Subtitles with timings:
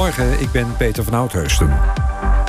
[0.00, 1.78] Goedemorgen, ik ben Peter van Oudheusden.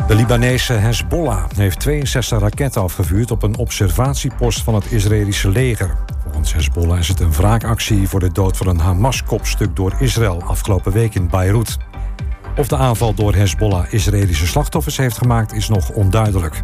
[0.07, 5.97] De Libanese Hezbollah heeft 62 raketten afgevuurd op een observatiepost van het Israëlische leger.
[6.23, 10.91] Volgens Hezbollah is het een wraakactie voor de dood van een Hamas-kopstuk door Israël afgelopen
[10.91, 11.77] week in Beirut.
[12.57, 16.61] Of de aanval door Hezbollah Israëlische slachtoffers heeft gemaakt is nog onduidelijk.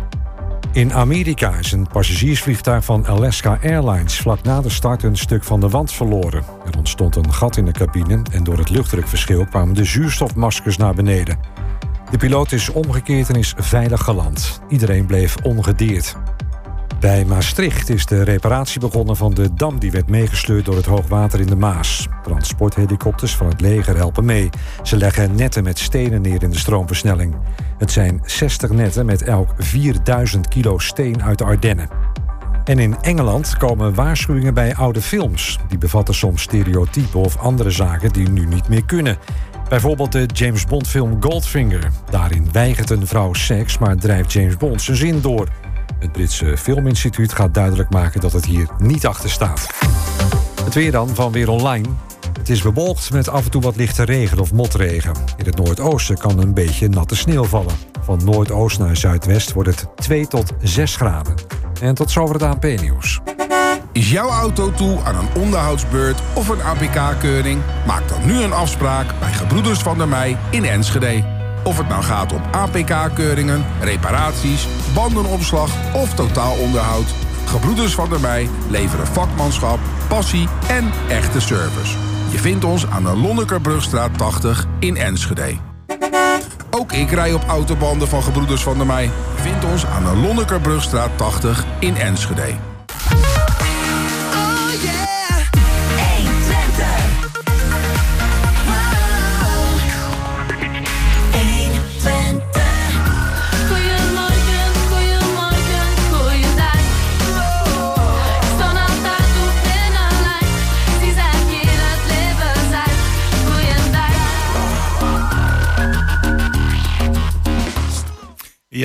[0.78, 5.60] In Amerika is een passagiersvliegtuig van Alaska Airlines vlak na de start een stuk van
[5.60, 6.44] de wand verloren.
[6.66, 10.94] Er ontstond een gat in de cabine en door het luchtdrukverschil kwamen de zuurstofmaskers naar
[10.94, 11.40] beneden.
[12.12, 14.62] De piloot is omgekeerd en is veilig geland.
[14.70, 16.16] Iedereen bleef ongedeerd.
[17.00, 21.40] Bij Maastricht is de reparatie begonnen van de dam die werd meegesleurd door het hoogwater
[21.40, 22.08] in de Maas.
[22.24, 24.50] Transporthelikopters van het leger helpen mee.
[24.84, 27.36] Ze leggen netten met stenen neer in de stroomversnelling.
[27.78, 31.90] Het zijn 60 netten met elk 4000 kilo steen uit de Ardennen.
[32.64, 35.60] En in Engeland komen waarschuwingen bij oude films.
[35.68, 39.18] Die bevatten soms stereotypen of andere zaken die nu niet meer kunnen.
[39.70, 41.92] Bijvoorbeeld de James Bond film Goldfinger.
[42.10, 45.48] Daarin weigert een vrouw seks, maar drijft James Bond zijn zin door.
[46.00, 49.68] Het Britse Filminstituut gaat duidelijk maken dat het hier niet achter staat.
[50.64, 51.88] Het weer dan van Weer Online.
[52.38, 55.14] Het is bewolkt met af en toe wat lichte regen of motregen.
[55.38, 57.76] In het noordoosten kan een beetje natte sneeuw vallen.
[58.02, 61.34] Van noordoost naar zuidwest wordt het 2 tot 6 graden.
[61.82, 63.20] En tot zover het ANP-nieuws.
[63.92, 67.62] Is jouw auto toe aan een onderhoudsbeurt of een APK-keuring?
[67.86, 71.37] Maak dan nu een afspraak bij Gebroeders van der Mei in Enschede.
[71.68, 77.06] Of het nou gaat om APK-keuringen, reparaties, bandenopslag of totaalonderhoud.
[77.46, 81.98] Gebroeders van der Mei leveren vakmanschap, passie en echte service.
[82.32, 85.58] Je vindt ons aan de Lonnekerbrugstraat 80 in Enschede.
[86.70, 89.12] Ook ik rij op autobanden van Gebroeders van der Mei.
[89.36, 92.77] Je vindt ons aan de Lonnekerbrugstraat 80 in Enschede.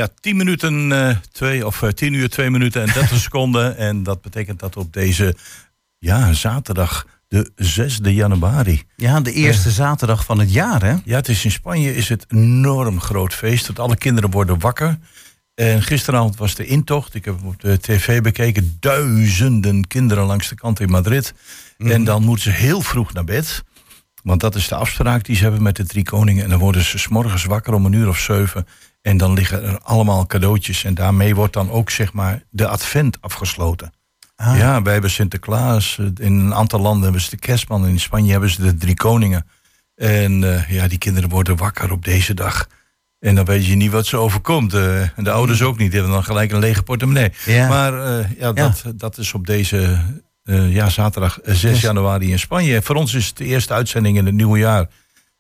[0.03, 3.77] Ja, 10 minuten, eh, twee, of eh, 10 uur, 2 minuten en 30 seconden.
[3.77, 5.37] En dat betekent dat op deze
[5.99, 8.83] ja, zaterdag, de 6e januari.
[8.97, 10.95] Ja, de eerste zaterdag van het jaar, hè?
[11.05, 13.67] Ja, het is in Spanje is het enorm groot feest.
[13.67, 14.99] Dat alle kinderen worden wakker.
[15.55, 17.15] En gisteravond was de intocht.
[17.15, 18.77] Ik heb hem op de tv bekeken.
[18.81, 21.35] Duizenden kinderen langs de kant in Madrid.
[21.79, 23.63] En dan moeten ze heel vroeg naar bed.
[24.23, 26.45] Want dat is de afspraak die ze hebben met de drie koningen.
[26.45, 28.67] En dan worden ze 's morgens wakker om een uur of zeven.
[29.03, 30.85] En dan liggen er allemaal cadeautjes.
[30.85, 33.93] En daarmee wordt dan ook zeg maar de advent afgesloten.
[34.37, 34.59] Ah.
[34.59, 35.99] Ja, wij hebben Sinterklaas.
[35.99, 37.87] eh, In een aantal landen hebben ze de kerstman.
[37.87, 39.47] In Spanje hebben ze de drie koningen.
[39.95, 42.67] En eh, ja, die kinderen worden wakker op deze dag.
[43.19, 44.75] En dan weet je niet wat ze overkomt.
[44.75, 45.91] eh, en de ouders ook niet.
[45.91, 47.33] Die hebben dan gelijk een lege portemonnee.
[47.45, 47.69] Ja.
[47.69, 47.93] Maar
[48.39, 49.99] ja, dat, dat is op deze
[50.69, 52.83] ja, zaterdag eh, 6 januari in Spanje.
[52.83, 54.87] Voor ons is het de eerste uitzending in het nieuwe jaar.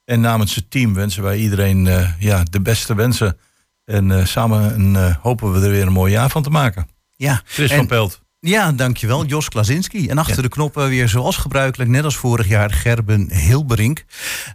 [0.04, 3.36] En namens het team wensen wij iedereen ja, de beste wensen.
[3.84, 6.86] En eh, samen eh, hopen we er weer een mooi jaar van te maken.
[7.16, 7.42] Ja.
[7.44, 8.20] Chris En- van Pelt.
[8.40, 9.24] Ja, dankjewel.
[9.24, 10.08] Jos Klasinski.
[10.08, 10.42] En achter Ja.
[10.42, 14.04] de knoppen weer zoals gebruikelijk, net als vorig jaar, Gerben Hilberink.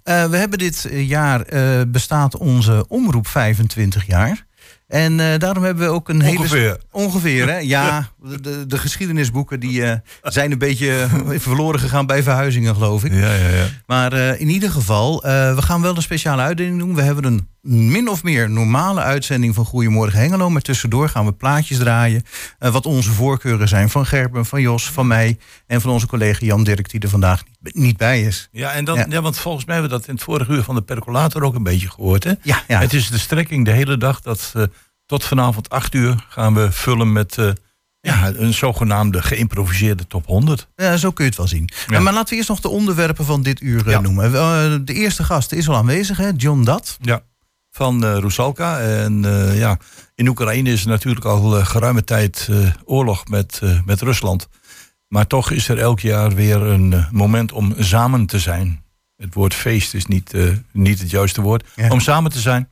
[0.03, 1.45] Eh, we hebben dit jaar,
[1.87, 4.45] bestaat onze omroep 25 jaar.
[4.87, 6.37] En daarom hebben we ook een hele...
[6.37, 6.77] Ongeveer.
[6.91, 7.57] Ongeveer, hè?
[7.57, 8.09] Ja,
[8.41, 9.83] de, de geschiedenisboeken die
[10.21, 11.07] zijn een beetje
[11.37, 13.13] verloren gegaan bij verhuizingen, geloof ik.
[13.13, 13.65] Ja, ja, ja.
[13.85, 16.95] Maar in ieder geval, we gaan wel een speciale uitdeling doen.
[16.95, 20.49] We hebben een min of meer normale uitzending van Goedemorgen Hengelo.
[20.49, 22.23] Maar tussendoor gaan we plaatjes draaien.
[22.59, 25.37] eh, wat onze voorkeuren zijn van Gerben, van Jos, van mij...
[25.67, 28.49] en van onze collega Jan Dirk, die er vandaag niet, niet bij is.
[28.51, 29.05] Ja, en dan, Ja.
[29.09, 29.21] ja.
[29.21, 31.63] want volgens mij hebben we dat in het vorige uur van de percolator ook een
[31.63, 32.23] beetje gehoord.
[32.23, 32.33] Hè?
[32.41, 32.79] Ja, ja.
[32.79, 34.63] Het is de strekking de hele dag dat eh,
[35.05, 37.49] tot vanavond 8 uur gaan we vullen met eh,
[38.01, 40.67] ja, een zogenaamde geïmproviseerde top 100.
[40.75, 41.69] Ja, zo kun je het wel zien.
[41.87, 41.99] Ja.
[41.99, 43.99] Maar laten we eerst nog de onderwerpen van dit uur Ja.
[43.99, 44.85] noemen.
[44.85, 46.29] De eerste gast is al aanwezig, hè?
[46.35, 46.97] John Dat.
[47.01, 47.21] Ja.
[47.77, 48.79] Van eh Rusalka.
[48.79, 49.77] En eh, ja,
[50.15, 52.49] in Oekraïne is er natuurlijk al eh, geruime tijd
[52.85, 54.47] oorlog met, met Rusland.
[55.07, 58.83] Maar toch is er elk jaar weer een moment om samen te zijn.
[59.17, 60.33] Het woord feest is niet,
[60.71, 61.67] niet het juiste woord.
[61.75, 61.89] Ja.
[61.89, 62.69] Om samen te zijn.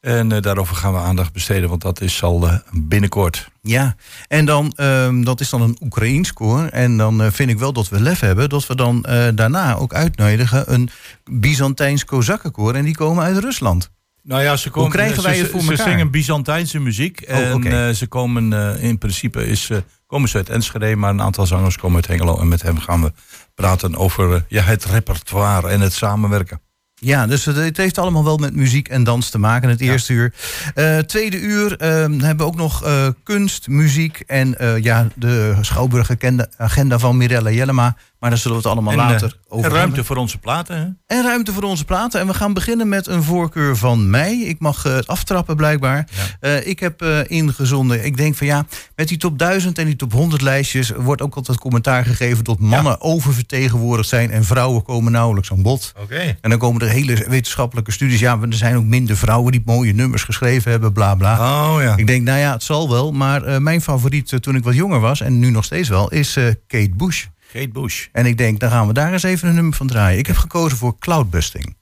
[0.00, 3.50] En daarover gaan we aandacht besteden, want dat is al binnenkort.
[3.60, 3.96] Ja,
[4.28, 6.66] en dan, ehm, dat is dan een Oekraïens koor.
[6.66, 9.00] En dan vind ik wel dat we lef hebben dat we dan
[9.34, 10.90] daarna ook uitnodigen een
[11.24, 12.74] Byzantijns Kozakkenkoor.
[12.74, 13.94] En die komen uit Rusland.
[14.26, 15.88] Nou ja, ze komen, krijgen wij het voor ze elkaar?
[15.88, 17.20] zingen Byzantijnse muziek.
[17.20, 17.68] en oké.
[17.68, 21.46] eh, ze komen eh, in principe is, eh, komen ze uit Enschede, maar een aantal
[21.46, 22.38] zangers komen uit Hengelo.
[22.40, 23.12] En met hem gaan we
[23.54, 26.60] praten over ja, het repertoire en het samenwerken.
[26.94, 29.68] Ja, dus het, heeft allemaal wel met muziek en dans te maken.
[29.68, 30.34] Het eerste uur.
[30.74, 32.84] Eh, tweede uur eh, hebben we ook nog
[33.22, 37.96] kunst, muziek en ja, de Schouwburg agenda, agenda van Mirella Jellema.
[38.26, 40.76] Maar daar zullen we het allemaal En, eh, later over en ruimte voor onze platen.
[40.76, 41.16] Hè?
[41.16, 42.20] En ruimte voor onze platen.
[42.20, 44.36] En we gaan beginnen met een voorkeur van mij.
[44.36, 46.08] Ik mag eh, aftrappen blijkbaar.
[46.40, 48.04] Eh, ik heb ingezonden.
[48.04, 50.90] Ik denk van ja, met die top 1000 en die top 100 lijstjes...
[50.90, 54.30] wordt ook altijd commentaar gegeven dat mannen oververtegenwoordigd zijn...
[54.30, 55.92] en vrouwen komen nauwelijks aan bod.
[56.02, 56.36] Oké.
[56.40, 58.20] En dan komen er hele wetenschappelijke studies.
[58.20, 61.34] Ja, er zijn ook minder vrouwen die mooie nummers geschreven hebben, bla bla.
[61.34, 61.96] Oh ja.
[61.96, 63.12] Ik denk, nou ja, het zal wel.
[63.12, 66.94] Maar mijn favoriet toen ik wat jonger was, en nu nog steeds wel, is Kate
[66.96, 67.24] Bush.
[67.52, 68.06] Kate Bush.
[68.12, 70.18] En ik denk, dan gaan we daar eens even een nummer van draaien.
[70.18, 71.76] Ik heb gekozen voor Cloudbusting.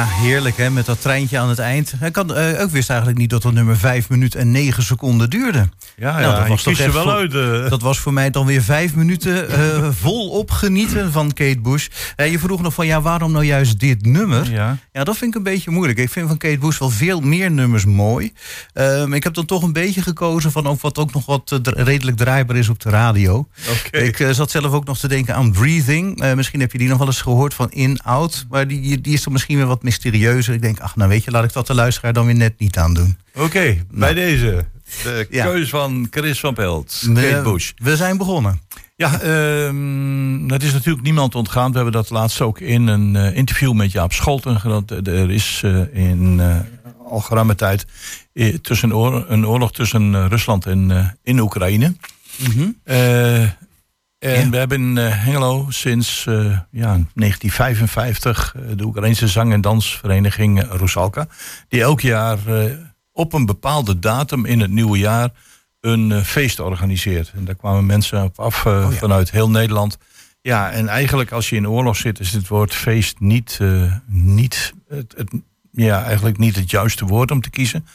[0.00, 1.94] Ja, heerlijk hè, met dat treintje aan het eind.
[2.02, 5.30] Ik had eh, ook wist eigenlijk niet dat dat nummer 5 minuten en 9 seconden
[5.30, 5.68] duurde.
[6.00, 7.34] Ja, Nou, ja dat je was toch echt wel voor- uit.
[7.34, 7.70] eh.
[7.70, 11.86] Dat was voor mij dan weer vijf minuten eh, volop genieten van Kate Bush.
[12.16, 14.50] Eh, je vroeg nog van ja, waarom nou juist dit nummer?
[14.50, 14.76] ja.
[14.92, 15.98] Ja, dat vind ik een beetje moeilijk.
[15.98, 18.32] Ik vind van Kate Bush wel veel meer nummers mooi.
[19.10, 22.56] Ik heb dan toch een beetje gekozen van ook wat ook nog wat redelijk draaibaar
[22.56, 23.48] is op de radio.
[23.90, 26.34] Ik zat zelf ook nog te denken aan Breathing.
[26.34, 28.46] Misschien heb je die nog wel eens gehoord van In Out.
[28.50, 30.54] Maar die, die is dan misschien weer wat mysterieuzer.
[30.54, 32.76] Ik denk, ach nou weet je, laat ik dat de luisteraar dan weer net niet
[32.78, 33.16] aandoen.
[33.34, 34.66] Oké, bij deze.
[35.02, 35.44] De Ja.
[35.46, 37.00] keus van Chris van Pelt.
[37.14, 37.70] Kate Bush.
[37.76, 38.60] We zijn begonnen.
[38.96, 41.68] Ja, ehm dat is natuurlijk niemand ontgaan.
[41.70, 44.84] We hebben dat laatst ook in een eh, interview met Jaap Scholten gedaan.
[45.04, 45.80] Er is eh,
[46.10, 46.56] in eh,
[47.10, 47.86] al geruime tijd
[48.32, 48.90] eh, tussen
[49.28, 51.94] een oorlog tussen eh, Rusland en eh, in Oekraïne.
[52.84, 53.48] Eh, en
[54.44, 54.48] Ja.
[54.50, 56.34] we hebben in eh, Hengelo sinds eh,
[56.70, 61.26] ja, 1955 eh, de Oekraïnse zang- en dansvereniging eh, Rusalka.
[61.68, 62.64] Die elk jaar eh,
[63.20, 65.30] op een bepaalde datum in het nieuwe jaar
[65.80, 67.32] een eh, feest organiseert.
[67.34, 68.90] En daar kwamen mensen op af eh, ja.
[68.90, 69.98] vanuit heel Nederland.
[70.42, 74.74] Ja, en eigenlijk als je in oorlog zit, is het woord feest niet, eh, niet,
[74.88, 75.30] het, het,
[75.70, 77.86] ja, eigenlijk niet het juiste woord om te kiezen.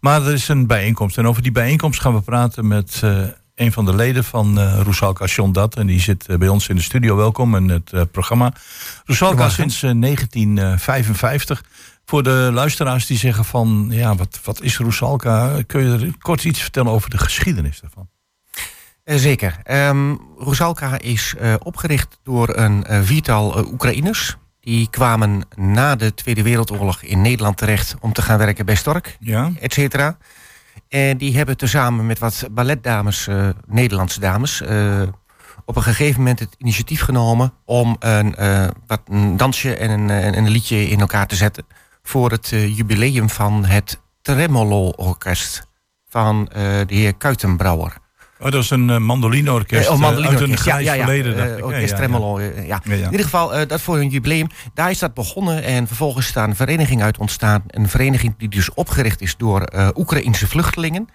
[0.00, 1.18] Maar er is een bijeenkomst.
[1.18, 3.02] En over die bijeenkomst gaan we praten met
[3.54, 5.76] een van de leden van eh Roesalka, Dat.
[5.76, 7.16] En die zit bij ons in de studio.
[7.16, 8.52] Welkom in het eh, programma.
[9.04, 11.64] Roesalka sinds eh, 1955.
[12.12, 15.62] Voor de luisteraars die zeggen van, ja, wat, wat is Roesalka?
[15.66, 18.08] Kun je er kort iets vertellen over de geschiedenis daarvan?
[19.04, 19.58] Eh, zeker.
[19.62, 24.36] Ehm Rusalka is eh, opgericht door een eh, viertal Oekraïners.
[24.60, 29.16] Die kwamen na de Tweede Wereldoorlog in Nederland terecht om te gaan werken bij Stork,
[29.20, 29.50] Ja?
[29.60, 30.16] et cetera.
[30.88, 33.28] En die hebben tezamen met wat balletdames,
[33.66, 34.62] Nederlandse dames,
[35.64, 38.34] op een gegeven moment het initiatief genomen om een,
[38.86, 41.64] wat een dansje en een, en een liedje in elkaar te zetten
[42.02, 45.66] voor het eh, jubileum van het Tremolo-orkest
[46.08, 48.00] van eh, de heer Kuitenbrouwer.
[48.42, 48.96] Oh, dat is een uh,
[49.86, 51.36] Eh, oh, eh, uit een verleden.
[51.36, 51.58] Dacht ik.
[51.58, 51.96] Ja, orkest ja, ja.
[51.96, 52.80] Tremolo, eh, ja.
[52.84, 53.04] Ja, ja.
[53.04, 54.46] In ieder geval, eh, dat voor hun jubileum.
[54.74, 57.62] Daar is dat begonnen en vervolgens is daar een vereniging uit ontstaan.
[57.66, 61.08] Een vereniging die dus opgericht is door eh Oekraïnse vluchtelingen.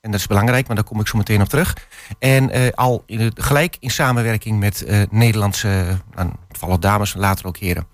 [0.00, 1.76] En dat is belangrijk, maar daar kom ik zo meteen op terug.
[2.18, 7.86] En al in gelijk in samenwerking met Nederlandse, nou, toevallig dames, later ook heren.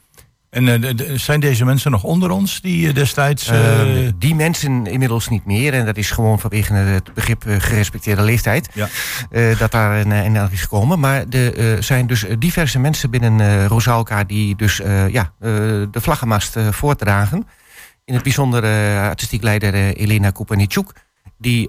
[0.55, 3.47] En eh, de- de- zijn deze mensen nog onder ons die eh, destijds...
[3.49, 3.63] eh,
[4.07, 5.75] Eh, die mensen inmiddels niet meer.
[5.75, 8.69] En dat is gewoon vanwege het begrip gerespecteerde leeftijd.
[8.73, 8.89] Ja.
[9.59, 11.01] dat daar een, een is gekomen.
[11.01, 14.81] Maar er zijn dus diverse mensen binnen Rosalka die dus
[15.11, 17.47] ja, de vlaggenmast voortdragen.
[18.05, 18.63] In het bijzonder
[19.01, 20.93] artistiek leider Elena Kupanichuk.
[21.39, 21.69] Die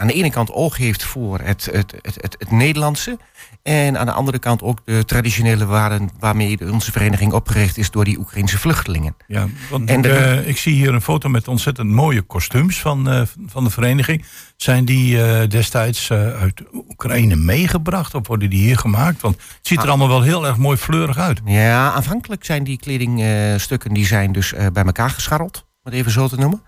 [0.00, 3.18] aan de ene kant oog heeft voor het, het, het, het, het Nederlandse.
[3.62, 8.04] En aan de andere kant ook de traditionele waarden waarmee onze vereniging opgericht is door
[8.04, 9.16] die Oekraïnse vluchtelingen.
[9.26, 13.10] Ja, want En de- eh, ik zie hier een foto met ontzettend mooie kostuums van,
[13.10, 14.24] eh, van de vereniging.
[14.56, 19.20] Zijn die eh, destijds uit Oekraïne meegebracht of worden die hier gemaakt?
[19.20, 19.88] Want het ziet er Ah.
[19.90, 21.40] allemaal wel heel erg mooi fleurig uit.
[21.44, 26.28] Ja, aanvankelijk zijn die kledingstukken die zijn dus bij elkaar gescharreld, om het even zo
[26.28, 26.62] te noemen.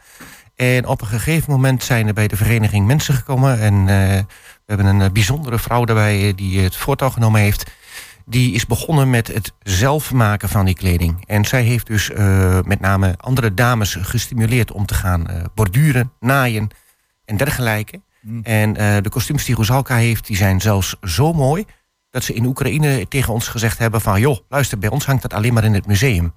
[0.54, 3.60] En op een gegeven moment zijn er bij de vereniging mensen gekomen.
[3.60, 4.26] En eh, we
[4.66, 7.70] hebben een eh, bijzondere vrouw daarbij eh, die het voortouw genomen heeft.
[8.26, 11.24] Die is begonnen met het zelf maken van die kleding.
[11.26, 12.10] En zij heeft dus
[12.64, 16.68] met name andere dames gestimuleerd om te gaan borduren, naaien
[17.24, 18.00] en dergelijke.
[18.42, 21.64] En eh, de kostuums die Rosalka heeft, die zijn zelfs zo mooi
[22.10, 24.20] dat ze in Oekraïne tegen ons gezegd hebben van...
[24.20, 26.34] joh, luister, bij ons hangt dat alleen maar in het museum.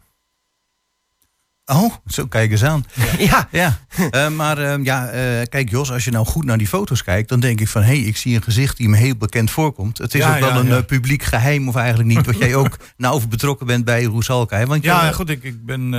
[1.65, 2.85] Oh, zo kijk eens aan.
[3.17, 3.77] Ja, Ja,
[4.11, 7.29] eh, maar eh, ja, eh, kijk Jos, als je nou goed naar die foto's kijkt...
[7.29, 9.97] dan denk ik van, hé, hey, ik zie een gezicht die me heel bekend voorkomt.
[9.97, 12.25] Het is Ja, ook wel ja, een eh, publiek geheim of eigenlijk niet...
[12.25, 14.57] wat jij ook nauw betrokken bent bij Roesalka.
[14.57, 14.65] Hè?
[14.65, 15.93] Want Ja, goed, ik, ik ben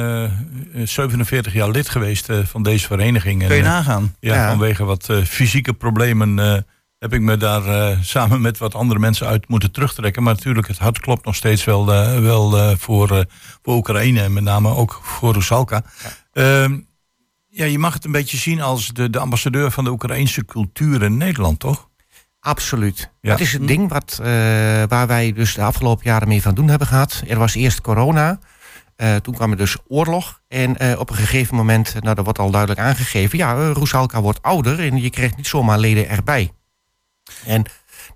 [0.75, 3.43] eh, 47 jaar lid geweest van deze vereniging.
[3.43, 4.15] En, kun je nagaan.
[4.21, 4.49] ja, Ja.
[4.49, 6.65] vanwege wat fysieke problemen
[6.99, 10.23] heb ik me daar eh, samen met wat andere mensen uit moeten terugtrekken.
[10.23, 13.27] Maar natuurlijk, het hart klopt nog steeds wel, eh, wel eh, voor,
[13.63, 15.83] voor Oekraïne en met name ook voor Rusalka.
[16.33, 16.69] Ja.
[17.49, 21.03] ja, je mag het een beetje zien als de, de ambassadeur van de Oekraïnse cultuur
[21.03, 21.89] in Nederland, toch?
[22.41, 23.11] absoluut.
[23.21, 23.31] Ja.
[23.31, 24.21] Dat is het ding wat,
[24.89, 27.23] waar wij dus de afgelopen jaren mee van doen hebben gehad.
[27.29, 28.39] Er was eerst corona.
[29.23, 30.41] toen kwam er dus oorlog.
[30.49, 33.39] En op een gegeven moment, nou dat wordt al duidelijk aangegeven...
[33.39, 36.53] ja, uh, Roesalka wordt ouder en je krijgt niet zomaar leden erbij.
[37.47, 37.63] En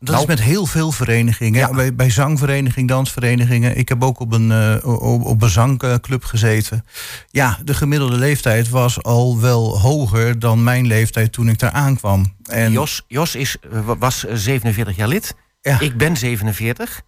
[0.00, 1.61] Dat Nou, is met heel veel verenigingen.
[1.61, 1.71] Ja.
[1.71, 3.76] Bij, bij zangverenigingen, dansverenigingen.
[3.76, 6.85] Ik heb ook op een, eh, op, op een zangclub gezeten.
[7.31, 12.35] Ja, de gemiddelde leeftijd was al wel hoger dan mijn leeftijd toen ik daar aankwam.
[12.43, 15.35] En Jos, Jos is, eh, was eh, 47 jaar lid.
[15.61, 15.81] Ja.
[15.81, 17.02] Ik ben 47.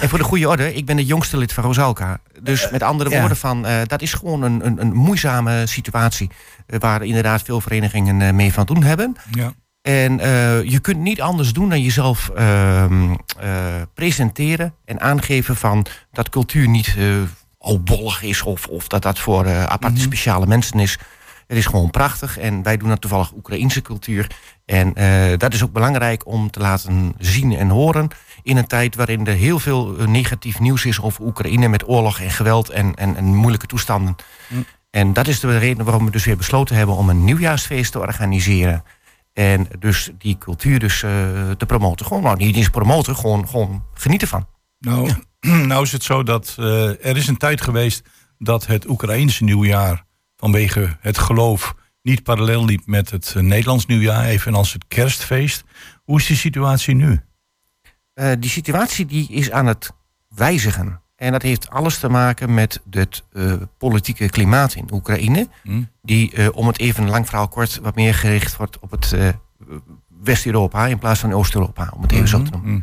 [0.00, 2.20] En voor de goede orde, ik ben het jongste lid van Rosalka.
[2.42, 3.18] Dus met andere ja.
[3.18, 6.30] woorden, van, eh, dat is gewoon een, een, een moeizame situatie.
[6.66, 9.16] eh, waar inderdaad veel verenigingen eh, mee van doen hebben.
[9.30, 9.52] Ja.
[9.86, 15.86] En eh, je kunt niet anders doen dan jezelf ehm, eh, presenteren en aangeven van
[16.12, 17.22] dat cultuur niet eh
[17.66, 20.98] albollig is of, of dat dat voor eh, aparte speciale mensen is.
[21.46, 24.26] Het is gewoon prachtig en wij doen dat toevallig Oekraïense cultuur.
[24.64, 28.08] En eh, dat is ook belangrijk om te laten zien en horen
[28.42, 32.20] in een tijd waarin er heel veel eh, negatief nieuws is over Oekraïne met oorlog
[32.20, 34.16] en geweld en, en, en moeilijke toestanden.
[34.90, 37.98] En dat is de reden waarom we dus weer besloten hebben om een nieuwjaarsfeest te
[37.98, 38.84] organiseren.
[39.36, 41.10] En dus die cultuur dus eh,
[41.50, 42.06] te promoten.
[42.06, 44.48] Gewoon, nou niet eens promoten, gewoon, gewoon genieten van.
[44.78, 45.10] Nou,
[45.66, 50.04] nou is het zo dat eh, er is een tijd geweest dat het Oekraïense nieuwjaar
[50.36, 55.64] vanwege het geloof niet parallel liep met het eh, Nederlands nieuwjaar, evenals het kerstfeest.
[56.04, 57.20] Hoe is die situatie nu?
[58.38, 59.92] Die situatie die is aan het
[60.28, 61.00] wijzigen.
[61.16, 65.48] En dat heeft alles te maken met het eh, politieke klimaat in Oekraïne.
[65.62, 65.82] Hm?
[66.02, 69.28] Die, eh, om het even lang verhaal kort, wat meer gericht wordt op het eh,
[70.22, 71.92] West-Europa in plaats van Oost-Europa.
[71.94, 72.70] Om het even zo te noemen.
[72.70, 72.80] Hm.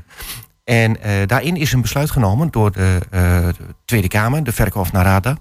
[0.63, 0.98] En
[1.28, 3.54] daarin is een besluit genomen door de, de
[3.86, 5.38] Tweede Kamer, de Verkhof Narada.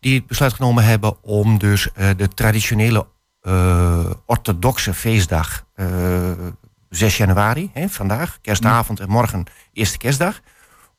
[0.00, 3.06] Die het besluit genomen hebben om dus de traditionele
[4.26, 5.86] orthodoxe feestdag, eh
[6.88, 10.40] 6 januari, hè, vandaag, kerstavond en morgen, eerste kerstdag.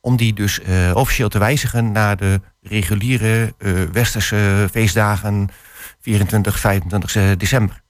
[0.08, 5.50] Om die dus eh, officieel te wijzigen naar de reguliere eh, westerse feestdagen
[6.02, 7.82] 24, 25 december.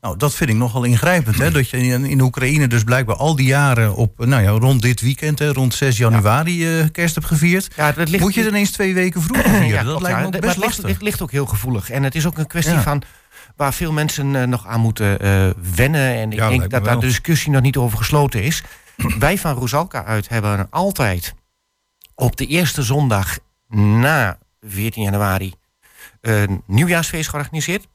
[0.00, 1.38] Nou, dat vind ik nogal ingrijpend.
[1.38, 1.50] Hè?
[1.50, 5.00] Dat je in, in Oekraïne dus blijkbaar al die jaren op, nou ja, rond dit
[5.00, 7.68] weekend, hè, rond 6 januari, eh, kerst hebt gevierd.
[7.76, 9.66] Ja, dat ligt Moet je het ineens twee weken vroeger vieren?
[9.68, 10.20] Ja, dat klopt, lijkt ja.
[10.20, 10.84] me ook Maar best het ligt, lastig.
[10.84, 11.90] ligt, ligt ook heel gevoelig.
[11.90, 12.82] En het is ook een kwestie Ja.
[12.82, 13.02] van
[13.56, 16.14] waar veel mensen eh, nog aan moeten eh, wennen.
[16.14, 18.62] En ik Ja, denk dat daar de discussie nog niet over gesloten is.
[19.18, 21.34] Wij van Rosalka uit hebben altijd
[22.16, 25.54] op de eerste zondag na 14 januari
[26.20, 27.86] een nieuwjaarsfeest georganiseerd.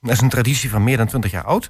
[0.00, 1.68] Dat is een traditie van meer dan 20 jaar oud.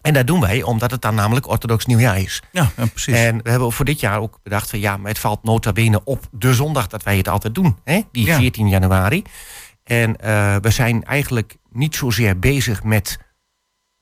[0.00, 2.42] En dat doen wij omdat het dan namelijk orthodox nieuwjaar is.
[2.52, 3.14] Ja, ja, precies.
[3.14, 6.04] En we hebben voor dit jaar ook bedacht van ja, maar het valt nota bene
[6.04, 7.76] op de zondag dat wij het altijd doen.
[7.84, 8.00] Hè?
[8.12, 8.36] Die Ja.
[8.36, 9.22] 14 januari.
[9.84, 13.18] En eh, we zijn eigenlijk niet zozeer bezig met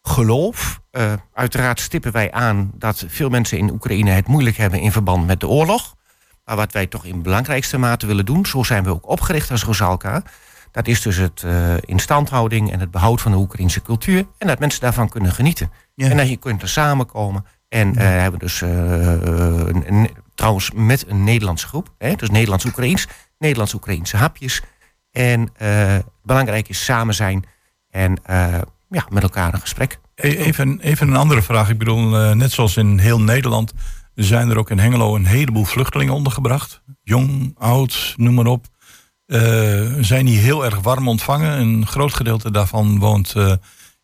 [0.02, 0.80] geloof.
[0.90, 5.26] Eh, uiteraard stippen wij aan dat veel mensen in Oekraïne het moeilijk hebben in verband
[5.26, 5.94] met de oorlog.
[6.46, 9.62] Maar wat wij toch in belangrijkste mate willen doen, zo zijn we ook opgericht als
[9.64, 10.22] Rosalka.
[10.70, 14.26] Dat is dus het eh instandhouding en het behoud van de Oekraïnse cultuur.
[14.38, 15.70] En dat mensen daarvan kunnen genieten.
[15.94, 16.08] Ja.
[16.10, 17.44] En dat je kunt er samenkomen.
[17.68, 21.94] En eh hebben dus eh, een, een- trouwens met een Nederlandse groep.
[21.98, 23.06] Hè, dus Nederlands-Oekraïens.
[23.38, 24.62] Nederlands-Oekraïense hapjes.
[25.10, 25.52] En
[26.22, 27.44] belangrijk is samen zijn.
[27.90, 28.18] En
[28.90, 29.98] ja, met elkaar een gesprek.
[30.14, 31.68] E- Even, even een andere vraag.
[31.70, 33.72] Ik bedoel, net zoals in heel Nederland
[34.24, 36.82] zijn er ook in Hengelo een heleboel vluchtelingen ondergebracht.
[37.02, 38.66] Jong, oud, noem maar op.
[39.26, 41.60] Eh, zijn die heel erg warm ontvangen.
[41.60, 43.52] Een groot gedeelte daarvan woont eh,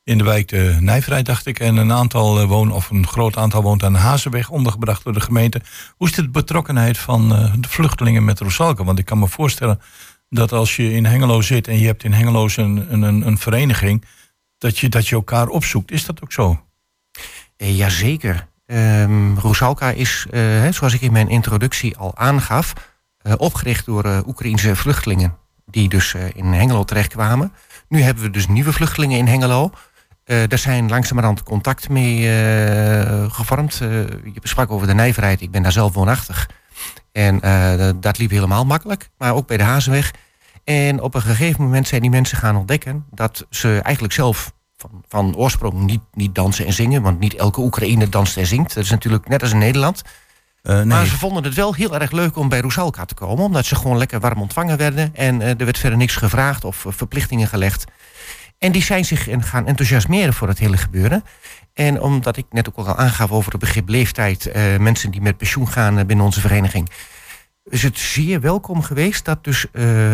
[0.04, 1.60] in de wijk de Nijverheid, dacht ik.
[1.60, 5.20] En een aantal eh, of een groot aantal woont aan de Hazenweg, ondergebracht door de
[5.20, 5.60] gemeente.
[5.96, 7.28] Hoe is de betrokkenheid van
[7.60, 8.84] de vluchtelingen met Rosalke?
[8.84, 9.80] Want ik kan me voorstellen
[10.28, 14.04] dat als je in Hengelo zit en je hebt in Hengelo een, een, een, vereniging,
[14.58, 15.90] dat je, dat je elkaar opzoekt.
[15.90, 16.64] Is dat ook zo?
[17.56, 18.50] Jazeker.
[18.72, 22.72] Ehm Rosalka is, eh, zoals ik in mijn introductie al aangaf,
[23.18, 25.36] eh, opgericht door eh Oekraïnse vluchtelingen.
[25.66, 27.52] Die dus in Hengelo terechtkwamen.
[27.88, 29.70] Nu hebben we dus nieuwe vluchtelingen in Hengelo.
[30.24, 32.18] Eh daar zijn langzamerhand contact mee
[33.30, 33.80] gevormd.
[33.80, 35.40] Eh, je sprak over de nijverheid.
[35.40, 36.48] Ik ben daar zelf woonachtig.
[37.12, 37.40] En
[38.00, 39.10] dat liep helemaal makkelijk.
[39.18, 40.10] Maar ook bij de Hazenweg.
[40.64, 45.04] En op een gegeven moment zijn die mensen gaan ontdekken dat ze eigenlijk zelf van,
[45.08, 47.02] van oorsprong niet, niet dansen en zingen.
[47.02, 48.74] Want niet elke Oekraïner danst en zingt.
[48.74, 50.02] Dat is natuurlijk net als in Nederland.
[50.62, 50.84] Eh, nee.
[50.84, 53.44] Maar ze vonden het wel heel erg leuk om bij Roesalka te komen.
[53.44, 55.14] Omdat ze gewoon lekker warm ontvangen werden.
[55.14, 57.84] En eh, er werd verder niks gevraagd of eh, verplichtingen gelegd.
[58.58, 61.24] En die zijn zich en gaan enthousiasmeren voor het hele gebeuren.
[61.74, 64.52] En omdat ik net ook al aangaf over het begrip leeftijd.
[64.78, 66.90] mensen die met pensioen gaan binnen onze vereniging.
[67.64, 69.66] Is het zeer welkom geweest dat dus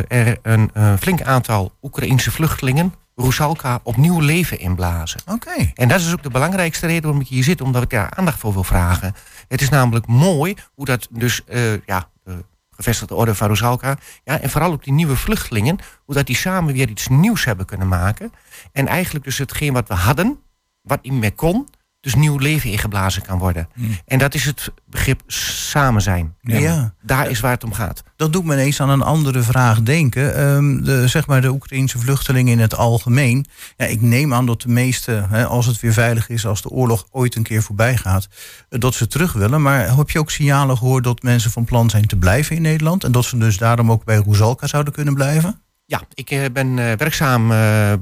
[0.09, 5.21] er een flink aantal Oekraïnse vluchtelingen Roesalka opnieuw leven inblazen.
[5.27, 5.71] Oké.
[5.75, 8.39] En dat is ook de belangrijkste reden waarom ik hier zit, omdat ik daar aandacht
[8.39, 9.15] voor wil vragen.
[9.49, 14.41] Het is namelijk mooi hoe dat dus, eh, ja, de gevestigde orde van Rosalka, ja,
[14.41, 17.89] en vooral ook die nieuwe vluchtelingen, hoe dat die samen weer iets nieuws hebben kunnen
[17.89, 18.33] maken.
[18.73, 20.39] En eigenlijk dus hetgeen wat we hadden,
[20.83, 21.69] wat niet meer kon,
[22.01, 23.69] dus nieuw leven ingeblazen kan worden.
[24.07, 26.35] En dat is het begrip samen zijn.
[26.41, 26.95] Ja.
[27.03, 28.03] Daar is waar het om gaat.
[28.17, 30.35] Dat doet me ineens aan een andere vraag denken.
[30.35, 33.47] Ehm, de, zeg maar de Oekraïnse vluchtelingen in het algemeen.
[33.77, 36.69] Ja, ik neem aan dat de meeste, hè, als het weer veilig is, als de
[36.69, 38.29] oorlog ooit een keer voorbij gaat,
[38.69, 39.63] eh, dat ze terug willen.
[39.63, 43.05] Maar heb je ook signalen gehoord dat mensen van plan zijn te blijven in Nederland?
[43.05, 45.61] En dat ze dus daarom ook bij Roesalka zouden kunnen blijven?
[45.85, 47.49] Ja, ik eh, ben eh, werkzaam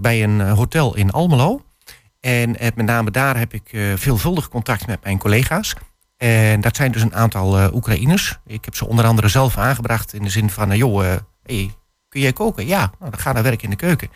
[0.01, 1.66] bij een hotel in Almelo.
[2.27, 5.75] En eh, met name daar heb ik eh, veelvuldig contact met mijn collega's.
[6.17, 8.39] En dat zijn dus een aantal eh, Oekraïners.
[8.47, 10.77] Ik heb ze onder andere zelf aangebracht in de zin van...
[10.77, 11.75] joh, hey,
[12.09, 12.67] kun jij koken?
[12.67, 14.09] Ja, nou, dan ga naar werk in de keuken.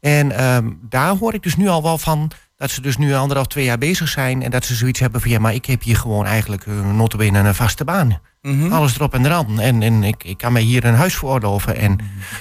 [0.00, 2.30] En ehm, daar hoor ik dus nu al wel van...
[2.56, 4.42] dat ze dus nu anderhalf, twee jaar bezig zijn...
[4.42, 5.30] en dat ze zoiets hebben van...
[5.30, 6.74] ja, maar ik heb hier gewoon eigenlijk uh,
[7.32, 8.20] een vaste baan.
[8.70, 9.60] Alles erop en eraan.
[9.60, 11.76] En, en ik, ik kan mij hier een huis veroorloven.
[11.76, 11.98] En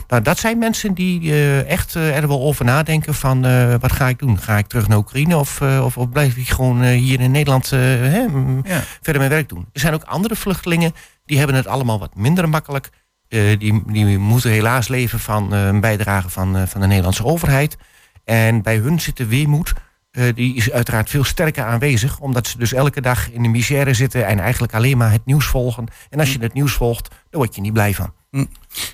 [0.07, 3.45] nou, dat zijn mensen die eh, echt eh, er wel over nadenken van...
[3.45, 4.39] eh, wat ga ik doen?
[4.39, 7.31] Ga ik terug naar Oekraïne of, eh, of, of blijf ik gewoon eh, hier in
[7.31, 8.25] Nederland eh, hè,
[8.63, 8.81] Ja.
[9.01, 9.65] verder mijn werk doen?
[9.73, 10.93] Er zijn ook andere vluchtelingen
[11.25, 12.89] die hebben het allemaal wat minder makkelijk.
[13.27, 17.25] Eh, die, die moeten helaas leven van eh, een bijdrage van, eh, van de Nederlandse
[17.25, 17.77] overheid.
[18.23, 19.73] En bij hun zit de weemoed...
[20.15, 22.19] eh, die is uiteraard veel sterker aanwezig.
[22.19, 24.25] Omdat ze dus elke dag in de misère zitten...
[24.27, 25.85] en eigenlijk alleen maar het nieuws volgen.
[26.09, 28.13] En als je het nieuws volgt, dan word je niet blij van.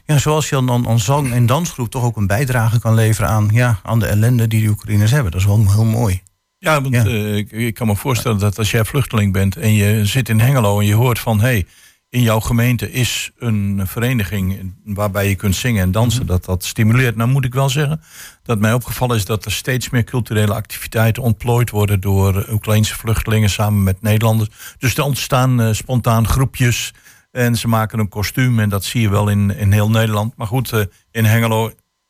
[0.06, 3.50] Ja, zoals je dan aan zang- en dansgroep toch ook een bijdrage kan leveren aan,
[3.52, 5.32] ja, aan de ellende die de Oekraïners hebben.
[5.32, 6.22] Dat is wel heel mooi.
[6.58, 7.06] Ja, want Ja.
[7.06, 10.40] eh, ik, ik kan me voorstellen dat als jij vluchteling bent en je zit in
[10.40, 11.66] Hengelo en je hoort van hé, hey,
[12.12, 17.16] in jouw gemeente is een vereniging waarbij je kunt zingen en dansen, dat dat stimuleert.
[17.16, 18.02] Nou moet ik wel zeggen
[18.44, 23.50] dat mij opgevallen is dat er steeds meer culturele activiteiten ontplooid worden door Oekraïnse vluchtelingen
[23.50, 24.50] samen met Nederlanders.
[24.78, 26.94] Dus er ontstaan eh, spontaan groepjes
[27.32, 30.36] en ze maken een kostuum en dat zie je wel in, in heel Nederland.
[30.38, 31.68] Maar goed, eh, in Hengelo,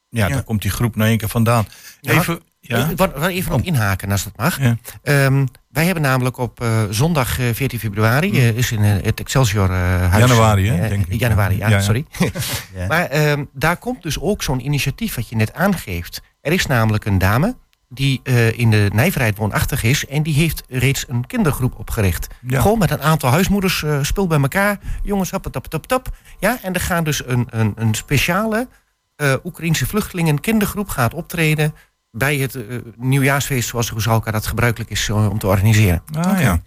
[0.09, 0.33] ja, Ja.
[0.33, 1.65] daar komt die groep nou één keer vandaan.
[1.99, 2.13] Ja.
[2.13, 2.89] Even, ja.
[3.27, 4.61] Even op inhaken als dat mag.
[4.61, 4.77] Ja.
[5.03, 8.31] Ehm, wij hebben namelijk op eh, zondag eh, 14 februari...
[8.31, 10.27] eh, is in eh, het Excelsior eh, huis...
[10.27, 11.19] Januari, hè, eh, denk ik.
[11.19, 11.81] Januari, ja, Ja, ja.
[11.81, 12.05] sorry.
[12.75, 12.87] Ja.
[12.87, 16.21] Maar ehm, daar komt dus ook zo'n initiatief wat je net aangeeft.
[16.41, 17.55] Er is namelijk een dame
[17.89, 20.05] die eh, in de nijverheid woonachtig is...
[20.05, 22.27] en die heeft reeds een kindergroep opgericht.
[22.47, 24.79] Gewoon met een aantal huismoeders, eh spul bij elkaar.
[25.03, 26.09] Jongens, hop, top, top, top.
[26.39, 28.67] Ja, en er gaan dus een, een, een speciale
[29.15, 31.73] eh Oekraïnse vluchtelingen kindergroep gaat optreden...
[32.11, 32.63] bij het eh,
[32.97, 36.03] nieuwjaarsfeest zoals Roesalka dat gebruikelijk is eh, om te organiseren.
[36.15, 36.61] Ah, ja.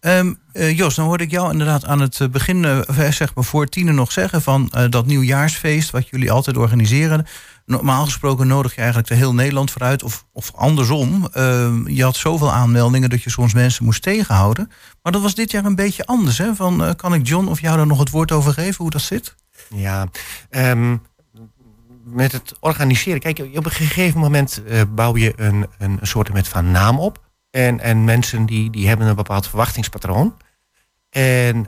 [0.00, 3.94] Ehm, eh, Jos, dan hoorde ik jou inderdaad aan het begin, zeg maar voor tienen
[3.94, 7.26] nog zeggen van dat nieuwjaarsfeest wat jullie altijd organiseren.
[7.66, 11.28] Normaal gesproken nodig je eigenlijk de heel Nederland vooruit of, of andersom.
[11.32, 14.70] Ehm, je had zoveel aanmeldingen dat je soms mensen moest tegenhouden.
[15.02, 16.38] Maar dat was dit jaar een beetje anders.
[16.38, 16.54] Hè?
[16.54, 19.34] Van, kan ik John of jou daar nog het woord over geven hoe dat zit?
[19.68, 20.08] Ja,
[20.50, 20.96] ehm,
[22.04, 23.20] met het organiseren.
[23.20, 27.22] Kijk, op een gegeven moment eh, bouw je een, een soort met van naam op.
[27.50, 30.36] En, en mensen die, die hebben een bepaald verwachtingspatroon.
[31.10, 31.66] En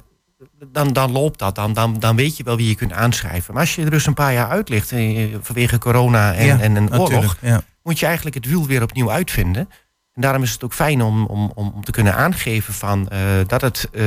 [0.72, 3.54] dan, dan loopt dat, dan, dan, dan weet je wel wie je kunt aanschrijven.
[3.54, 6.60] Maar als je er dus een paar jaar uit ligt eh, vanwege corona en, Ja,
[6.60, 7.36] en een oorlog.
[7.40, 7.62] Ja.
[7.82, 9.68] moet je eigenlijk het wiel weer opnieuw uitvinden.
[10.16, 13.60] En daarom is het ook fijn om, om, om, te kunnen aangeven van, eh, dat
[13.60, 14.04] het eh,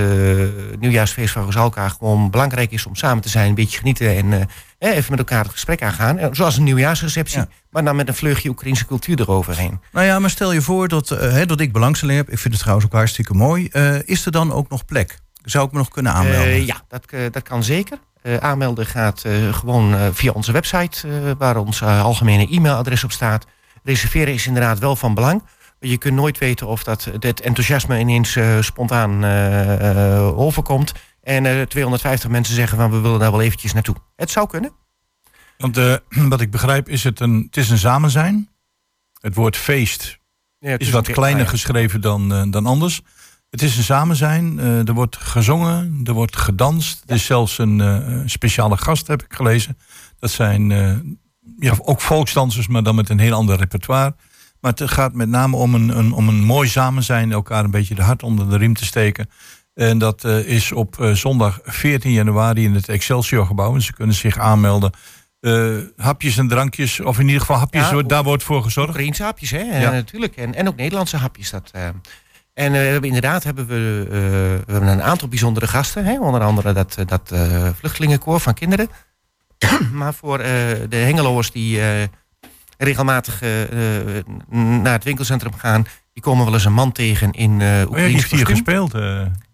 [0.80, 4.96] nieuwjaarsfeest van Rosalka gewoon belangrijk is om samen te zijn, een beetje genieten en eh,
[4.96, 6.36] even met elkaar het gesprek aangaan.
[6.36, 7.48] Zoals een nieuwjaarsreceptie, Ja.
[7.70, 9.80] maar dan met een vleugje Oekraïnse cultuur eroverheen.
[9.92, 12.30] Nou ja, maar stel je voor dat, hè, dat ik belangstelling heb.
[12.30, 13.68] Ik vind het trouwens ook hartstikke mooi.
[14.06, 15.20] Is er dan ook nog plek?
[15.44, 16.66] Zou ik me nog kunnen aanmelden?
[16.66, 17.98] Ja, dat, dat kan zeker.
[18.40, 23.46] Aanmelden gaat gewoon via onze website, waar ons algemene e-mailadres op staat.
[23.84, 25.42] Reserveren is inderdaad wel van belang.
[25.80, 30.94] Je kunt nooit weten of dat het enthousiasme ineens eh, spontaan eh, eh, overkomt.
[31.24, 33.96] En eh 250 mensen zeggen van we willen daar wel eventjes naartoe.
[34.16, 34.72] Het zou kunnen.
[35.58, 35.96] Want eh,
[36.30, 38.50] wat ik begrijp is het een, het is een samen zijn.
[39.22, 40.20] Het woord feest
[40.60, 41.52] Ja, het is wat kleiner ah, ja.
[41.52, 43.02] geschreven dan, eh, dan anders.
[43.50, 44.60] Het is een samen zijn.
[44.60, 47.04] eh, er wordt gezongen, er wordt gedanst.
[47.08, 49.78] Er is zelfs een eh, speciale gast, heb ik gelezen.
[50.20, 50.96] Dat zijn eh,
[51.60, 54.16] ja, ook volksdansers, maar dan met een heel ander repertoire.
[54.62, 57.32] Maar het gaat met name om een, een, om een mooi samen zijn.
[57.32, 59.30] Elkaar een beetje de hart onder de riem te steken.
[59.80, 63.76] En dat eh, is op eh, zondag 14 januari in het Excelsior gebouw.
[63.76, 64.92] En ze kunnen zich aanmelden.
[65.40, 68.90] Eh, hapjes en drankjes, of in ieder geval hapjes, Ja, daar wordt voor gezorgd.
[68.90, 69.80] Oekraïense hapjes, hè?
[69.82, 69.92] Ja.
[69.92, 70.36] Natuurlijk.
[70.36, 71.50] En, en ook Nederlandse hapjes.
[71.50, 71.72] Dat.
[72.54, 74.06] En we hebben inderdaad hebben we,
[74.66, 76.06] we hebben een aantal bijzondere gasten.
[76.06, 76.20] Hè?
[76.20, 77.34] Onder andere dat, dat
[77.76, 78.90] vluchtelingenkoor van kinderen.
[79.94, 81.82] maar voor de Hengeloers die
[82.84, 84.26] regelmatig eh, eh,
[84.84, 85.86] naar het winkelcentrum gaan...
[86.14, 88.94] die komen wel eens een man tegen in eh Oh ja, die heeft hier gespeeld.
[88.94, 89.02] eh,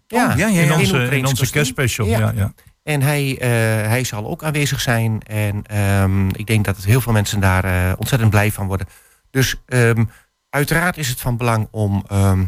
[0.06, 2.06] Ja, Oh, ja, ja, in onze, in onze kerstspecial.
[2.06, 2.18] Ja.
[2.18, 2.32] Ja.
[2.34, 3.48] Ja, En hij, eh,
[3.88, 5.22] hij zal ook aanwezig zijn.
[5.22, 8.86] En ehm, ik denk dat het heel veel mensen daar eh, ontzettend blij van worden.
[9.30, 10.04] Dus ehm,
[10.50, 12.44] uiteraard is het van belang om ehm,